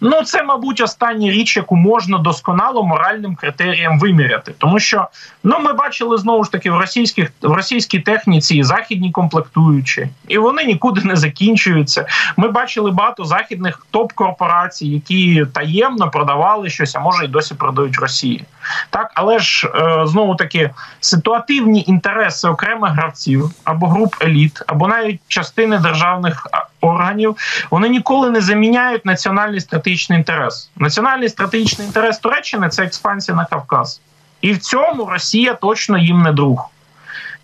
ну 0.02 0.24
це, 0.24 0.44
мабуть, 0.44 0.82
остання 0.82 1.32
річ, 1.32 1.58
яку 1.58 1.76
можна 1.76 2.18
досконало 2.18 2.84
моральним 2.84 3.36
критеріям 3.36 4.00
виміряти, 4.00 4.54
тому 4.58 4.80
що 4.80 5.08
ну 5.44 5.60
ми 5.60 5.74
бачили 5.74 6.18
знову 6.18 6.44
ж 6.44 6.52
таки 6.52 6.72
в 6.72 6.78
російських 6.78 7.32
в 7.42 7.54
російській 7.54 8.00
техніці 8.00 8.39
західні 8.42 9.12
комплектуючі, 9.12 10.10
і 10.28 10.38
вони 10.38 10.64
нікуди 10.64 11.02
не 11.02 11.16
закінчуються. 11.16 12.06
Ми 12.38 12.48
бачили 12.48 12.92
багато 12.92 13.26
західних 13.26 13.86
топ-корпорацій, 13.92 14.86
які 14.86 15.46
таємно 15.54 16.10
продавали 16.10 16.70
щось, 16.70 16.96
а 16.96 17.00
може 17.00 17.26
й 17.26 17.28
досі 17.28 17.56
продають 17.56 18.00
Росії. 18.00 18.46
Так, 18.90 19.12
але 19.14 19.40
ж 19.40 19.68
е, 19.68 20.08
знову 20.08 20.36
таки 20.36 20.70
ситуативні 21.00 21.84
інтереси 21.88 22.48
окремих 22.48 22.92
гравців 22.92 23.52
або 23.64 23.88
груп 23.88 24.16
еліт, 24.22 24.64
або 24.68 24.88
навіть 24.88 25.20
частини 25.28 25.78
державних 25.78 26.48
органів, 26.82 27.36
вони 27.72 27.90
ніколи 27.90 28.30
не 28.30 28.42
заміняють 28.42 29.06
національний 29.06 29.60
стратегічний 29.60 30.20
інтерес. 30.20 30.70
Національний 30.78 31.30
стратегічний 31.30 31.88
інтерес 31.88 32.20
Туреччини 32.20 32.70
це 32.70 32.84
експансія 32.84 33.38
на 33.38 33.46
Кавказ, 33.46 34.02
і 34.42 34.54
в 34.54 34.58
цьому 34.58 35.06
Росія 35.06 35.54
точно 35.54 35.98
їм 35.98 36.22
не 36.22 36.32
друг. 36.32 36.70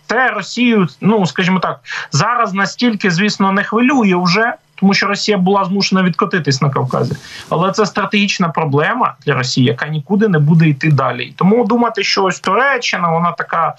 Це 0.08 0.28
Росію, 0.28 0.88
ну 1.02 1.26
скажімо 1.26 1.60
так, 1.60 1.80
зараз 2.12 2.54
настільки, 2.54 3.12
звісно, 3.12 3.52
не 3.52 3.64
хвилює 3.64 4.16
вже, 4.16 4.54
тому 4.76 4.94
що 4.94 5.08
Росія 5.08 5.38
була 5.38 5.66
змушена 5.66 6.04
відкотитись 6.04 6.62
на 6.62 6.70
Кавказі. 6.70 7.16
Але 7.50 7.72
це 7.72 7.86
стратегічна 7.86 8.50
проблема 8.50 9.14
для 9.26 9.34
Росії, 9.34 9.68
яка 9.68 9.88
нікуди 9.88 10.28
не 10.28 10.40
буде 10.40 10.68
йти 10.68 10.92
далі. 10.92 11.34
Тому 11.36 11.66
думати, 11.66 12.04
що 12.04 12.24
ось 12.24 12.40
Туреччина, 12.40 13.12
вона 13.12 13.32
така, 13.32 13.76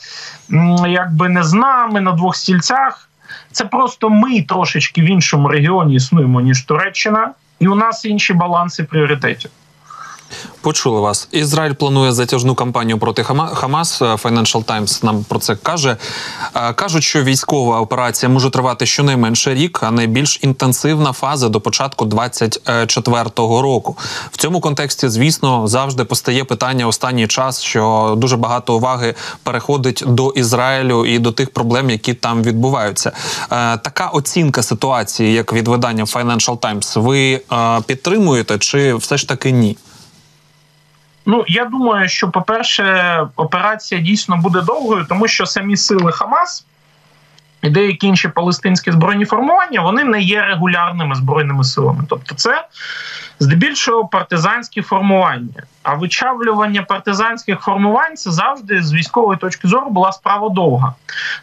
якби 0.88 1.28
не 1.28 1.45
з 1.45 1.52
нами 1.52 2.00
на 2.00 2.12
двох 2.12 2.37
стільцях. 2.37 3.09
Це 3.52 3.64
просто 3.64 4.11
ми 4.11 4.42
трошечки 4.42 5.02
в 5.02 5.04
іншому 5.04 5.49
регіоні 5.49 5.95
існуємо 5.95 6.40
ніж 6.40 6.62
Туреччина, 6.62 7.30
і 7.61 7.68
у 7.68 7.75
нас 7.75 8.04
інші 8.04 8.35
баланси 8.35 8.85
пріоритетів. 8.85 9.50
Почули 10.61 11.00
вас. 11.00 11.28
Ізраїль 11.33 11.73
планує 11.73 12.12
затяжну 12.12 12.54
кампанію 12.54 12.99
проти 12.99 13.23
Хамас. 13.54 14.02
Financial 14.02 14.64
Times 14.64 15.04
нам 15.04 15.25
про 15.25 15.38
це 15.38 15.56
каже. 15.56 15.97
Е, 16.54 16.73
кажуть, 16.73 17.02
що 17.02 17.23
військова 17.23 17.80
операція 17.80 18.30
може 18.30 18.50
тривати 18.50 18.87
щонайменше 18.87 19.54
рік, 19.54 19.80
а 19.83 19.90
найбільш 19.90 20.38
інтенсивна 20.42 21.12
фаза 21.12 21.49
до 21.49 21.61
початку 21.61 22.04
24-го 22.04 23.62
року. 23.62 23.97
В 24.33 24.37
цьому 24.37 24.61
контексті, 24.61 25.09
звісно, 25.09 25.68
завжди 25.68 26.04
постає 26.04 26.45
питання 26.45 26.87
останній 26.87 27.26
час, 27.26 27.62
що 27.62 28.14
дуже 28.18 28.37
багато 28.37 28.76
уваги 28.76 29.14
переходить 29.42 30.04
до 30.06 30.30
Ізраїлю 30.30 31.06
і 31.06 31.18
до 31.18 31.33
тих 31.33 31.50
проблем, 31.50 31.90
які 31.90 32.14
там 32.14 32.42
відбуваються. 32.42 33.12
Е, 33.52 33.76
така 33.76 34.06
оцінка 34.06 34.62
ситуації, 34.62 35.33
як 35.33 35.52
від 35.52 35.68
видання 35.68 36.04
Financial 36.04 36.59
Times, 36.59 37.00
ви 37.00 37.40
е, 37.53 37.81
підтримуєте 37.87 38.59
чи 38.59 38.94
все 38.94 39.16
ж 39.16 39.29
таки 39.29 39.51
ні? 39.51 39.77
Ну 41.27 41.45
я 41.49 41.65
думаю, 41.65 42.09
що 42.09 42.31
по-перше, 42.31 43.27
операція 43.37 44.01
дійсно 44.01 44.37
буде 44.37 44.61
довгою, 44.61 45.07
тому 45.09 45.29
що 45.29 45.47
самі 45.47 45.77
сили 45.77 46.12
Хамас 46.12 46.67
і 47.62 47.71
деякі 47.71 48.07
інші 48.07 48.29
палестинські 48.29 48.93
збройні 48.93 49.25
формування 49.25 49.81
вони 49.81 50.05
не 50.05 50.21
є 50.21 50.43
регулярними 50.43 51.15
збройними 51.15 51.65
силами. 51.65 52.05
Тобто, 52.09 52.35
це 52.35 52.67
здебільшого 53.41 54.09
партизанські 54.09 54.83
формування. 54.83 55.62
А 55.87 55.94
вичавлювання 55.94 56.83
партизанських 56.83 57.61
формувань 57.61 58.16
це 58.16 58.31
завжди 58.31 58.83
з 58.83 58.92
військової 58.92 59.38
точки 59.38 59.68
зору 59.68 59.90
була 59.90 60.12
справа 60.12 60.49
довга. 60.49 60.94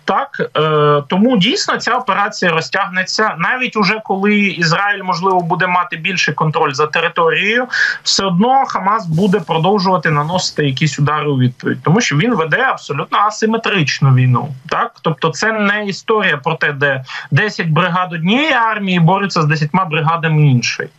Так 0.05 0.51
е, 0.57 1.03
тому 1.07 1.37
дійсно 1.37 1.77
ця 1.77 1.95
операція 1.95 2.51
розтягнеться 2.51 3.35
навіть 3.37 3.77
уже 3.77 4.01
коли 4.05 4.35
Ізраїль 4.35 5.03
можливо 5.03 5.39
буде 5.39 5.67
мати 5.67 5.97
більший 5.97 6.33
контроль 6.33 6.73
за 6.73 6.87
територією, 6.87 7.67
все 8.03 8.25
одно 8.25 8.65
Хамас 8.67 9.05
буде 9.05 9.39
продовжувати 9.39 10.11
наносити 10.11 10.65
якісь 10.65 10.99
удари 10.99 11.29
у 11.29 11.37
відповідь, 11.37 11.83
тому 11.83 12.01
що 12.01 12.17
він 12.17 12.35
веде 12.35 12.61
абсолютно 12.61 13.17
асиметричну 13.17 14.13
війну. 14.13 14.53
Так, 14.69 14.95
тобто, 15.01 15.29
це 15.29 15.51
не 15.51 15.85
історія 15.85 16.37
про 16.37 16.55
те, 16.55 16.71
де 16.71 17.03
10 17.31 17.67
бригад 17.67 18.13
однієї 18.13 18.53
армії 18.53 18.99
борються 18.99 19.41
з 19.41 19.45
10 19.45 19.69
бригадами 19.89 20.47
іншої. 20.47 20.89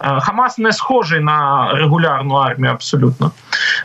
Е, 0.00 0.20
Хамас 0.20 0.58
не 0.58 0.72
схожий 0.72 1.20
на 1.20 1.70
регулярну 1.74 2.34
армію. 2.34 2.72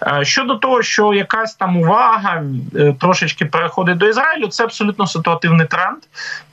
Е, 0.07 0.25
щодо 0.25 0.55
того, 0.55 0.81
що 0.81 1.13
якась 1.13 1.55
там 1.55 1.77
увага 1.77 2.43
е, 2.75 2.95
трошечки 2.99 3.45
переходить 3.45 3.97
до 3.97 4.07
Ізраїлю, 4.07 4.47
це 4.47 4.63
абсолютно 4.63 5.07
ситуативний 5.07 5.67
тренд. 5.67 5.97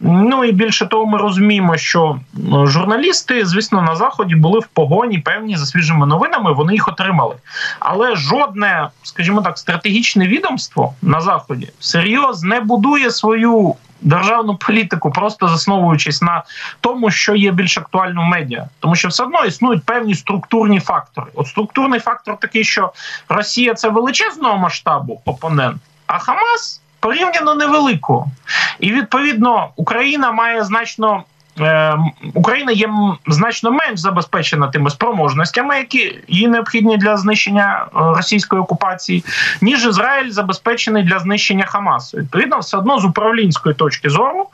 Ну 0.01 0.45
і 0.45 0.53
більше 0.53 0.87
того, 0.87 1.07
ми 1.07 1.19
розуміємо, 1.19 1.77
що 1.77 2.21
журналісти, 2.65 3.47
звісно, 3.47 3.83
на 3.83 3.97
заході 3.97 4.35
були 4.35 4.61
в 4.61 4.67
погоні 4.67 5.19
певні 5.19 5.57
за 5.57 5.67
свіжими 5.67 6.07
новинами. 6.07 6.53
Вони 6.53 6.73
їх 6.73 6.89
отримали. 6.89 7.35
Але 7.81 8.17
жодне, 8.17 8.89
скажімо 9.03 9.43
так, 9.43 9.59
стратегічне 9.59 10.27
відомство 10.27 10.95
на 11.03 11.21
заході 11.21 11.69
серйозно 11.81 12.49
не 12.49 12.61
будує 12.61 13.11
свою 13.11 13.75
державну 14.01 14.57
політику, 14.57 15.11
просто 15.11 15.49
засновуючись 15.49 16.23
на 16.23 16.43
тому, 16.81 17.11
що 17.11 17.35
є 17.35 17.51
більш 17.51 17.79
актуально 17.79 18.23
в 18.23 18.25
медіа, 18.25 18.69
тому 18.81 18.97
що 18.97 19.09
все 19.09 19.23
одно 19.23 19.45
існують 19.45 19.85
певні 19.85 20.15
структурні 20.15 20.81
фактори. 20.81 21.27
От 21.35 21.47
структурний 21.47 22.01
фактор 22.01 22.37
такий, 22.41 22.65
що 22.65 22.93
Росія 23.29 23.75
це 23.75 23.89
величезного 23.89 24.59
масштабу 24.59 25.21
опонент, 25.25 25.83
а 26.07 26.19
Хамас 26.19 26.81
порівняно 27.01 27.55
невеликого. 27.55 28.27
І 28.81 28.93
відповідно 28.93 29.69
Україна 29.77 30.33
має 30.33 30.65
значно 30.65 31.25
Україна 32.35 32.73
є 32.73 32.91
значно 33.27 33.71
менш 33.71 34.01
забезпечена 34.01 34.69
тими 34.69 34.91
спроможностями, 34.91 35.77
які 35.77 36.19
їй 36.29 36.49
необхідні 36.49 36.97
для 36.97 37.17
знищення 37.17 37.87
е, 37.87 37.89
російської 37.95 38.63
окупації, 38.63 39.25
ніж 39.61 39.87
Ізраїль 39.87 40.31
забезпечений 40.31 41.03
для 41.03 41.19
знищення 41.19 41.65
Хамасу. 41.65 42.19
Відповідно, 42.19 42.59
все 42.59 42.77
одно 42.77 42.99
з 42.99 43.05
управлінської 43.05 43.75
точки 43.75 44.11
зору 44.11 44.47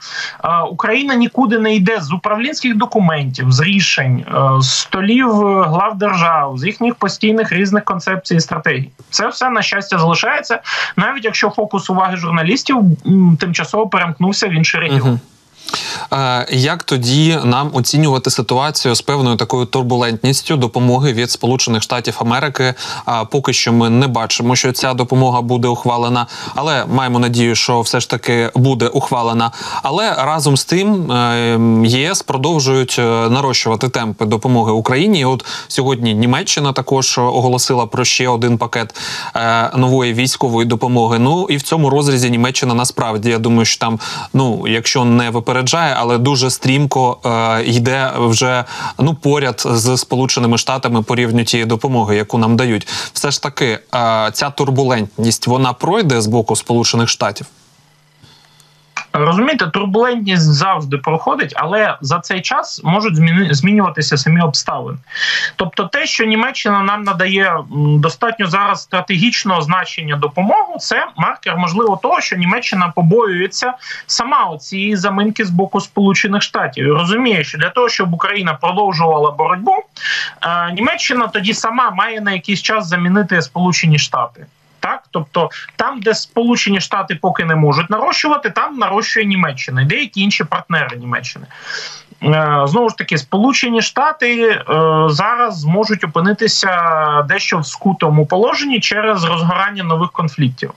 е, 0.45 0.49
Україна 0.71 1.14
нікуди 1.14 1.59
не 1.59 1.75
йде 1.75 2.01
з 2.01 2.12
управлінських 2.12 2.77
документів, 2.77 3.53
з 3.53 3.61
рішень, 3.61 4.25
з 4.59 4.71
столів 4.71 5.31
глав 5.62 5.99
держав, 5.99 6.59
з 6.59 6.64
їхніх 6.64 6.95
постійних 6.95 7.53
різних 7.53 7.85
концепцій 7.85 8.37
і 8.37 8.40
стратегій. 8.40 8.90
Це 9.11 9.29
все 9.29 9.51
на 9.51 9.62
щастя 9.62 9.99
залишається, 9.99 10.61
навіть 10.97 11.25
якщо 11.25 11.51
фокус 11.51 11.90
уваги 11.90 12.17
журналістів 12.17 12.83
тимчасово 13.40 13.87
перемкнувся 13.88 14.49
в 14.49 14.51
інший 14.51 14.81
регіон. 14.81 15.21
Е, 16.12 16.46
як 16.50 16.83
тоді 16.83 17.38
нам 17.44 17.70
оцінювати 17.72 18.31
ситуацію 18.31 18.94
з 18.94 19.03
певною 19.03 19.37
такою 19.37 19.66
турбулентністю 19.66 20.57
допомоги 20.57 21.12
від 21.12 21.31
Сполучених 21.31 21.83
Штатів 21.83 22.16
Америки? 22.18 22.74
Поки 23.31 23.53
що 23.53 23.72
ми 23.72 23.90
не 23.90 24.07
бачимо, 24.07 24.57
що 24.57 24.72
ця 24.72 24.94
допомога 24.94 25.42
буде 25.42 25.68
ухвалена, 25.68 26.27
але 26.55 26.85
маємо 26.87 27.18
надію, 27.18 27.55
що 27.55 27.81
все 27.81 28.00
ж 28.00 28.11
таки 28.11 28.50
буде 28.55 28.88
ухвалена. 28.88 29.50
Але 29.83 30.14
разом 30.14 30.57
з 30.57 30.64
тим 30.64 31.12
е, 31.12 31.59
ЄС 31.85 32.22
продовжують 32.22 32.96
е, 32.98 33.03
нарощувати 33.29 33.88
темпи 33.88 34.24
допомоги 34.24 34.72
Україні. 34.72 35.24
От 35.24 35.44
сьогодні 35.68 36.14
Німеччина 36.14 36.72
також 36.72 37.18
оголосила 37.18 37.87
про 37.87 38.05
ще 38.05 38.29
один 38.29 38.59
пакет 38.59 38.94
нової 39.77 40.14
військової 40.14 40.66
допомоги. 40.66 41.18
Ну 41.18 41.46
і 41.50 41.57
в 41.57 41.62
цьому 41.62 41.90
розрізі 41.90 42.31
Німеччина 42.31 42.74
насправді 42.74 43.31
я 43.31 43.38
думаю, 43.38 43.64
що 43.64 43.81
там, 43.81 44.00
ну 44.35 44.64
якщо 44.68 45.05
не 45.05 45.31
випереджає, 45.55 45.95
але 45.99 46.19
дуже 46.19 46.51
стрімко 46.51 47.19
е, 47.25 47.62
йде 47.64 48.12
вже 48.17 48.64
ну 48.99 49.14
поряд 49.14 49.62
з 49.67 49.97
Сполученими 49.97 50.59
Штатами 50.59 51.03
по 51.03 51.17
тієї 51.45 51.67
допомоги, 51.67 52.17
яку 52.17 52.38
нам 52.38 52.57
дають. 52.57 52.88
Все 53.12 53.31
ж 53.31 53.43
таки, 53.43 53.79
е, 53.95 54.31
ця 54.33 54.51
турбулентність 54.51 55.47
вона 55.47 55.73
пройде 55.73 56.21
з 56.21 56.27
боку 56.27 56.57
Сполучених 56.57 57.09
Штатів. 57.09 57.47
Розумієте, 59.16 59.66
турбулентність 59.66 60.42
завжди 60.42 60.98
проходить, 60.98 61.53
але 61.57 61.98
за 62.00 62.20
цей 62.20 62.40
час 62.40 62.81
можуть 62.85 63.16
змінюватися 63.55 64.16
самі 64.16 64.40
обставини. 64.40 64.98
Тобто, 65.57 65.85
те, 65.85 66.07
що 66.07 66.24
Німеччина 66.24 66.83
нам 66.83 67.03
надає 67.03 67.57
достатньо 67.98 68.46
зараз 68.46 68.83
стратегічного 68.83 69.62
значення 69.62 70.16
допомогу, 70.16 70.77
це 70.79 71.07
маркер 71.16 71.57
можливо 71.57 71.98
того, 72.03 72.20
що 72.20 72.37
Німеччина 72.37 72.92
побоюється 72.96 73.74
сама 74.07 74.59
цієї 74.59 74.96
заминки 74.96 75.44
з 75.44 75.50
боку 75.50 75.81
Сполучених 75.81 76.42
Штатів. 76.42 76.92
Розуміє, 76.92 77.44
що 77.44 77.59
для 77.59 77.70
того, 77.70 77.88
щоб 77.88 78.14
Україна 78.14 78.55
продовжувала 78.55 79.31
боротьбу, 79.31 79.77
е, 80.42 80.72
Німеччина 80.72 81.27
тоді 81.27 81.55
сама 81.55 81.90
має 81.90 82.20
на 82.20 82.33
якийсь 82.33 82.62
час 82.62 82.87
замінити 82.87 83.42
Сполучені 83.42 83.98
Штати. 83.98 84.46
Так, 84.85 85.03
тобто 85.11 85.51
там, 85.77 86.01
де 86.01 86.14
Сполучені 86.14 86.81
Штати 86.81 87.18
поки 87.23 87.44
не 87.44 87.55
можуть 87.55 87.90
нарощувати, 87.90 88.51
там 88.51 88.79
нарощує 88.79 89.27
Німеччина 89.27 89.83
і 89.83 89.85
деякі 89.85 90.20
інші 90.20 90.44
партнери 90.44 90.97
Німеччини. 90.97 91.47
Е, 92.23 92.62
знову 92.64 92.88
ж 92.90 92.97
таки, 92.97 93.18
Сполучені 93.18 93.83
Штати 93.83 94.49
е, 94.49 94.64
зараз 95.09 95.61
зможуть 95.61 96.05
опинитися 96.05 96.73
дещо 97.29 97.59
в 97.59 97.66
скутому 97.66 98.27
положенні 98.27 98.81
через 98.81 99.25
розгорання 99.25 99.85
нових 99.85 100.11
конфліктів. 100.12 100.70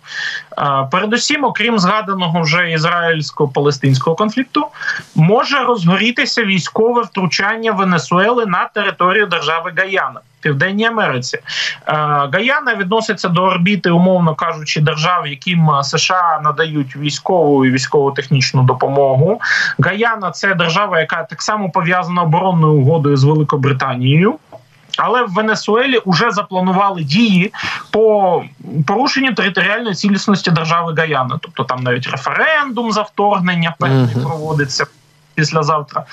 Е, 0.57 0.87
передусім, 0.91 1.43
окрім 1.43 1.79
згаданого 1.79 2.41
вже 2.41 2.71
ізраїльсько-палестинського 2.71 4.15
конфлікту, 4.15 4.67
може 5.15 5.63
розгорітися 5.63 6.43
військове 6.43 7.01
втручання 7.01 7.71
Венесуели 7.71 8.45
на 8.45 8.65
територію 8.65 9.25
держави 9.25 9.73
Гаяна. 9.77 10.19
Південній 10.47 10.85
Америці 10.85 11.39
Гаяна 12.33 12.75
відноситься 12.75 13.29
до 13.29 13.43
орбіти, 13.43 13.91
умовно 13.91 14.35
кажучи, 14.35 14.81
держав, 14.81 15.27
яким 15.27 15.69
США 15.83 16.39
надають 16.43 16.95
військову 16.95 17.65
і 17.65 17.71
військово-технічну 17.71 18.63
допомогу. 18.63 19.41
Гаяна 19.79 20.31
це 20.31 20.55
держава, 20.55 20.99
яка 20.99 21.23
так 21.23 21.41
само 21.41 21.69
пов'язана 21.69 22.21
оборонною 22.23 22.73
угодою 22.73 23.17
з 23.17 23.23
Великобританією. 23.23 24.35
Але 24.97 25.23
в 25.23 25.33
Венесуелі 25.33 25.99
вже 26.05 26.31
запланували 26.31 27.03
дії 27.03 27.53
по 27.91 28.43
порушенню 28.87 29.33
територіальної 29.33 29.95
цілісності 29.95 30.51
держави 30.51 30.93
Гаяна. 30.97 31.39
Тобто 31.41 31.63
там 31.63 31.83
навіть 31.83 32.07
референдум 32.07 32.91
за 32.91 33.01
вторгнення 33.01 33.75
певний 33.79 34.15
uh 34.15 34.19
-huh. 34.19 34.23
проводиться 34.23 34.85
післязавтра. 35.37 36.05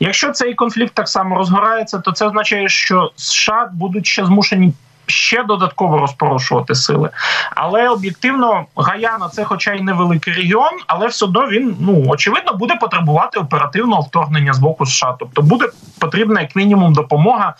Якщо 0.00 0.30
цей 0.30 0.54
конфлікт 0.54 0.94
так 0.94 1.08
само 1.08 1.36
розгорається, 1.36 1.98
то 1.98 2.12
це 2.12 2.26
означає, 2.26 2.68
що 2.68 3.12
США 3.16 3.70
будуть 3.72 4.06
ще 4.06 4.26
змушені 4.26 4.72
ще 5.06 5.44
додатково 5.44 5.98
розпорошувати 5.98 6.74
сили. 6.74 7.10
Але 7.50 7.88
об'єктивно 7.88 8.66
Гаяна 8.76 9.28
це, 9.28 9.44
хоча 9.44 9.72
й 9.72 9.80
невеликий 9.80 10.34
регіон, 10.34 10.72
але 10.86 11.06
все 11.06 11.24
одно 11.24 11.48
він 11.48 11.76
ну 11.80 12.04
очевидно 12.08 12.54
буде 12.54 12.74
потребувати 12.74 13.40
оперативного 13.40 14.02
вторгнення 14.02 14.52
з 14.52 14.58
боку 14.58 14.86
США. 14.86 15.16
Тобто 15.18 15.42
буде 15.42 15.68
потрібна 15.98 16.40
як 16.40 16.56
мінімум 16.56 16.92
допомога 16.92 17.54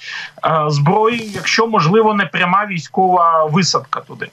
е, 0.44 0.64
зброї, 0.68 1.30
якщо 1.34 1.66
можливо 1.66 2.14
не 2.14 2.26
пряма 2.26 2.66
військова 2.66 3.44
висадка 3.44 4.00
туди. 4.00 4.28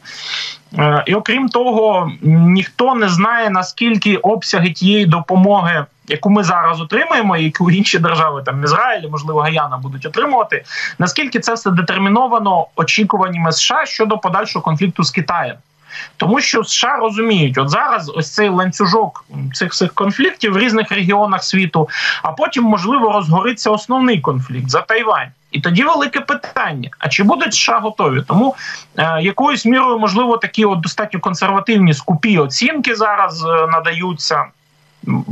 Е, 0.77 1.03
і 1.05 1.15
окрім 1.15 1.49
того, 1.49 2.11
ніхто 2.21 2.95
не 2.95 3.09
знає 3.09 3.49
наскільки 3.49 4.17
обсяги 4.17 4.71
тієї 4.71 5.05
допомоги 5.05 5.85
яку 6.09 6.29
ми 6.29 6.43
зараз 6.43 6.81
отримаємо, 6.81 7.37
і 7.37 7.43
яку 7.43 7.71
інші 7.71 7.99
держави 7.99 8.43
там 8.45 8.63
Ізраїль, 8.63 9.09
можливо, 9.09 9.39
Гаяна 9.39 9.77
будуть 9.77 10.05
отримувати. 10.05 10.63
Наскільки 10.99 11.39
це 11.39 11.53
все 11.53 11.71
детерміновано 11.71 12.67
очікуваннями 12.75 13.51
США 13.51 13.85
щодо 13.85 14.17
подальшого 14.17 14.63
конфлікту 14.63 15.03
з 15.03 15.11
Китаєм? 15.11 15.55
Тому 16.17 16.41
що 16.41 16.63
США 16.63 16.97
розуміють, 16.97 17.57
от 17.57 17.69
зараз 17.69 18.11
ось 18.15 18.33
цей 18.33 18.49
ланцюжок 18.49 19.25
цих 19.53 19.73
цих 19.73 19.93
конфліктів 19.93 20.53
в 20.53 20.57
різних 20.57 20.91
регіонах 20.91 21.43
світу, 21.43 21.89
а 22.23 22.31
потім 22.31 22.63
можливо 22.63 23.11
розгориться 23.11 23.69
основний 23.71 24.19
конфлікт 24.19 24.69
за 24.69 24.81
Тайвань. 24.81 25.31
І 25.51 25.61
тоді 25.61 25.83
велике 25.83 26.19
питання: 26.19 26.89
а 26.99 27.09
чи 27.09 27.23
будуть 27.23 27.53
США 27.53 27.79
готові? 27.79 28.23
Тому 28.27 28.55
е, 28.97 29.21
якоюсь 29.21 29.65
мірою 29.65 29.99
можливо 29.99 30.37
такі 30.37 30.65
от 30.65 30.79
достатньо 30.79 31.19
консервативні 31.19 31.93
скупі 31.93 32.37
оцінки 32.37 32.95
зараз 32.95 33.43
е, 33.43 33.67
надаються 33.67 34.45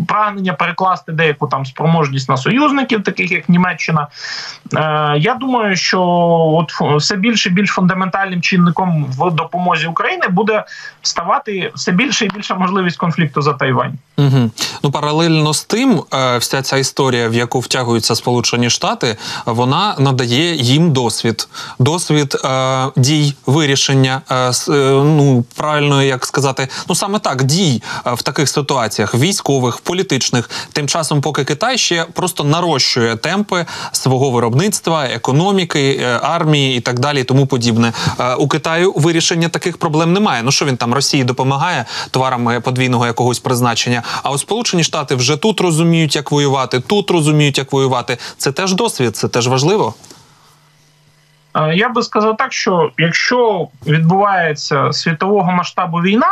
прагнення 0.07 0.53
перекласти 0.53 1.11
деяку 1.11 1.47
там 1.47 1.65
спроможність 1.65 2.29
на 2.29 2.37
союзників, 2.37 3.03
таких 3.03 3.31
як 3.31 3.49
Німеччина. 3.49 4.07
Е, 4.75 5.15
Я 5.17 5.37
думаю, 5.39 5.75
що 5.75 6.01
от 6.53 6.71
все 7.01 7.15
більше 7.15 7.49
і 7.49 7.51
більш 7.51 7.69
фундаментальним 7.69 8.41
чинником 8.41 9.05
в 9.05 9.31
допомозі 9.31 9.87
України 9.87 10.27
буде 10.29 10.63
ставати 11.01 11.71
все 11.75 11.91
більше 11.91 12.25
і 12.25 12.29
більша 12.29 12.55
можливість 12.55 12.97
конфлікту 12.97 13.41
за 13.41 13.53
Тайвань. 13.53 13.93
Угу. 14.17 14.51
Ну 14.83 14.91
паралельно 14.91 15.53
з 15.53 15.63
тим, 15.63 16.03
е, 16.13 16.37
вся 16.37 16.61
ця 16.61 16.77
історія, 16.77 17.29
в 17.29 17.33
яку 17.33 17.59
втягуються 17.59 18.15
Сполучені 18.15 18.69
Штати, 18.69 19.17
вона 19.45 19.95
надає 19.99 20.55
їм 20.55 20.91
досвід, 20.91 21.47
досвід 21.79 22.37
е, 22.45 22.85
дій 22.95 23.33
вирішення 23.45 24.21
е, 24.29 24.35
е, 24.35 24.51
ну 25.03 25.45
правильно 25.55 26.03
як 26.03 26.25
сказати, 26.25 26.67
ну 26.89 26.95
саме 26.95 27.19
так 27.19 27.43
дій 27.43 27.83
в 28.05 28.23
таких 28.23 28.49
ситуаціях 28.49 29.15
військових, 29.15 29.66
політичних. 29.75 30.49
Тим 30.73 30.87
часом, 30.87 31.21
поки 31.21 31.43
Китай 31.43 31.77
ще 31.77 32.05
просто 32.13 32.43
нарощує 32.43 33.15
темпи 33.15 33.65
свого 33.91 34.31
виробництва, 34.31 35.05
економіки, 35.05 35.99
е, 36.01 36.19
армії 36.23 36.77
і 36.77 36.79
так 36.79 36.99
далі, 36.99 37.21
і 37.21 37.23
тому 37.23 37.47
подібне. 37.47 37.93
Е, 38.19 38.35
у 38.35 38.47
Китаю 38.47 38.93
вирішення 38.95 39.49
таких 39.49 39.77
проблем 39.77 40.13
немає. 40.13 40.43
Ну 40.43 40.51
що 40.51 40.65
він 40.65 40.77
там 40.77 40.93
Росії 40.93 41.23
допомагає 41.23 41.85
товарами 42.11 42.59
подвійного 42.59 43.05
якогось 43.05 43.39
призначення? 43.39 44.03
А 44.23 44.31
у 44.31 44.37
Сполучені 44.37 44.83
Штати 44.83 45.15
вже 45.15 45.37
тут 45.37 45.61
розуміють, 45.61 46.15
як 46.15 46.31
воювати, 46.31 46.79
тут 46.79 47.11
розуміють, 47.11 47.57
як 47.57 47.73
воювати. 47.73 48.17
Це 48.37 48.51
теж 48.51 48.73
досвід, 48.73 49.17
це 49.17 49.27
теж 49.27 49.47
важливо. 49.47 49.93
Я 51.73 51.89
би 51.89 52.03
сказав 52.03 52.37
так, 52.37 52.53
що 52.53 52.91
якщо 52.97 53.67
відбувається 53.87 54.93
світового 54.93 55.51
масштабу 55.51 55.97
війна, 55.97 56.27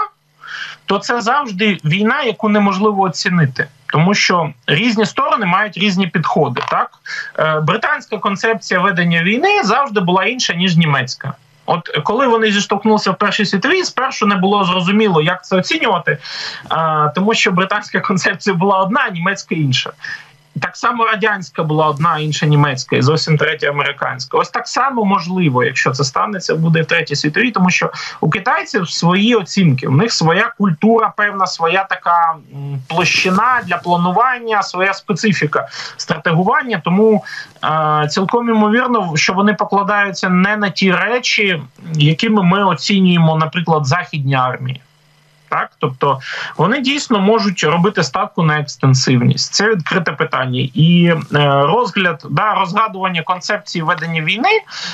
то 0.86 1.00
це 1.00 1.22
завжди 1.22 1.78
війна, 1.86 2.22
яку 2.22 2.50
неможливо 2.50 3.02
оцінити. 3.02 3.68
Тому 3.88 4.14
що 4.14 4.54
різні 4.68 5.06
сторони 5.06 5.46
мають 5.46 5.78
різні 5.78 6.08
підходи. 6.08 6.62
Так 6.70 6.92
е, 7.40 7.60
британська 7.60 8.18
концепція 8.18 8.80
ведення 8.80 9.24
війни 9.24 9.64
завжди 9.64 10.00
була 10.00 10.26
інша 10.26 10.54
ніж 10.54 10.78
німецька. 10.78 11.34
От 11.66 11.90
коли 12.04 12.28
вони 12.28 12.52
зіштовхнулися 12.52 13.12
в 13.12 13.18
першій 13.18 13.46
світовій, 13.46 13.84
спершу 13.84 14.26
не 14.26 14.36
було 14.36 14.64
зрозуміло, 14.64 15.22
як 15.22 15.46
це 15.46 15.56
оцінювати, 15.56 16.18
тому 17.16 17.34
що 17.34 17.52
британська 17.52 18.00
концепція 18.02 18.56
була 18.56 18.80
одна, 18.80 19.06
а 19.08 19.10
німецька 19.10 19.56
інша. 19.56 19.92
Так 20.62 20.78
само 20.78 21.06
радянська 21.06 21.64
була 21.64 21.88
одна, 21.88 22.20
інша 22.20 22.46
німецька, 22.46 22.96
і 22.96 23.02
зовсім 23.02 23.38
третя 23.38 23.68
американська. 23.68 24.38
Ось 24.38 24.50
так 24.50 24.68
само 24.68 25.06
можливо, 25.06 25.64
якщо 25.64 25.92
це 25.92 26.04
станеться, 26.04 26.56
буде 26.56 26.82
в 26.82 26.86
третій 26.86 27.16
світовій, 27.16 27.52
тому 27.52 27.70
що 27.70 27.92
у 28.22 28.30
китайців 28.30 28.90
свої 28.90 29.36
оцінки, 29.36 29.88
у 29.88 29.92
них 29.92 30.12
своя 30.12 30.54
культура, 30.58 31.14
певна 31.18 31.48
своя 31.48 31.84
така 31.84 32.36
площина 32.88 33.62
для 33.66 33.78
планування, 33.78 34.64
своя 34.64 34.94
специфіка 34.94 35.68
стратегування. 35.98 36.82
Тому 36.86 37.24
е, 37.64 38.08
цілком 38.08 38.50
імовірно, 38.50 39.18
що 39.18 39.34
вони 39.34 39.54
покладаються 39.54 40.30
не 40.30 40.58
на 40.58 40.70
ті 40.70 40.92
речі, 40.92 41.62
якими 41.94 42.44
ми 42.44 42.66
оцінюємо, 42.66 43.38
наприклад, 43.38 43.86
західні 43.86 44.36
армії. 44.36 44.82
Так, 45.50 45.72
тобто 45.80 46.20
вони 46.58 46.82
дійсно 46.82 47.20
можуть 47.20 47.64
робити 47.64 48.04
ставку 48.04 48.44
на 48.44 48.60
екстенсивність. 48.60 49.54
Це 49.54 49.70
відкрите 49.70 50.12
питання, 50.12 50.70
і 50.74 51.06
е, 51.06 51.62
розгляд 51.64 52.26
да 52.30 52.54
розгадування 52.54 53.22
концепції 53.22 53.82
ведення 53.82 54.22
війни 54.22 54.50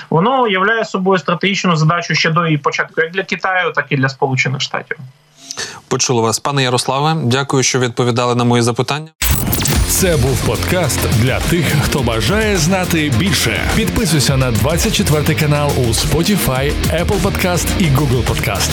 воно 0.09 0.47
являє 0.47 0.85
собою 0.85 1.19
стратегічну 1.19 1.75
задачу 1.75 2.15
ще 2.15 2.29
до 2.29 2.45
її 2.45 2.57
початку, 2.57 3.01
як 3.01 3.11
для 3.11 3.23
Китаю, 3.23 3.71
так 3.71 3.85
і 3.89 3.97
для 3.97 4.09
Сполучених 4.09 4.61
Штатів. 4.61 4.97
Почули 5.87 6.21
вас, 6.21 6.39
пане 6.39 6.63
Ярославе. 6.63 7.15
Дякую, 7.23 7.63
що 7.63 7.79
відповідали 7.79 8.35
на 8.35 8.43
мої 8.43 8.63
запитання. 8.63 9.09
Це 9.87 10.17
був 10.17 10.45
подкаст 10.45 10.99
для 11.19 11.39
тих, 11.39 11.65
хто 11.81 11.99
бажає 11.99 12.57
знати 12.57 13.13
більше. 13.17 13.69
Підписуйся 13.75 14.37
на 14.37 14.51
24 14.51 15.35
канал 15.35 15.71
у 15.77 15.81
Spotify, 15.81 16.73
Apple 16.93 17.21
Podcast 17.21 17.67
і 17.79 17.83
Google 17.83 18.23
Podcast. 18.23 18.69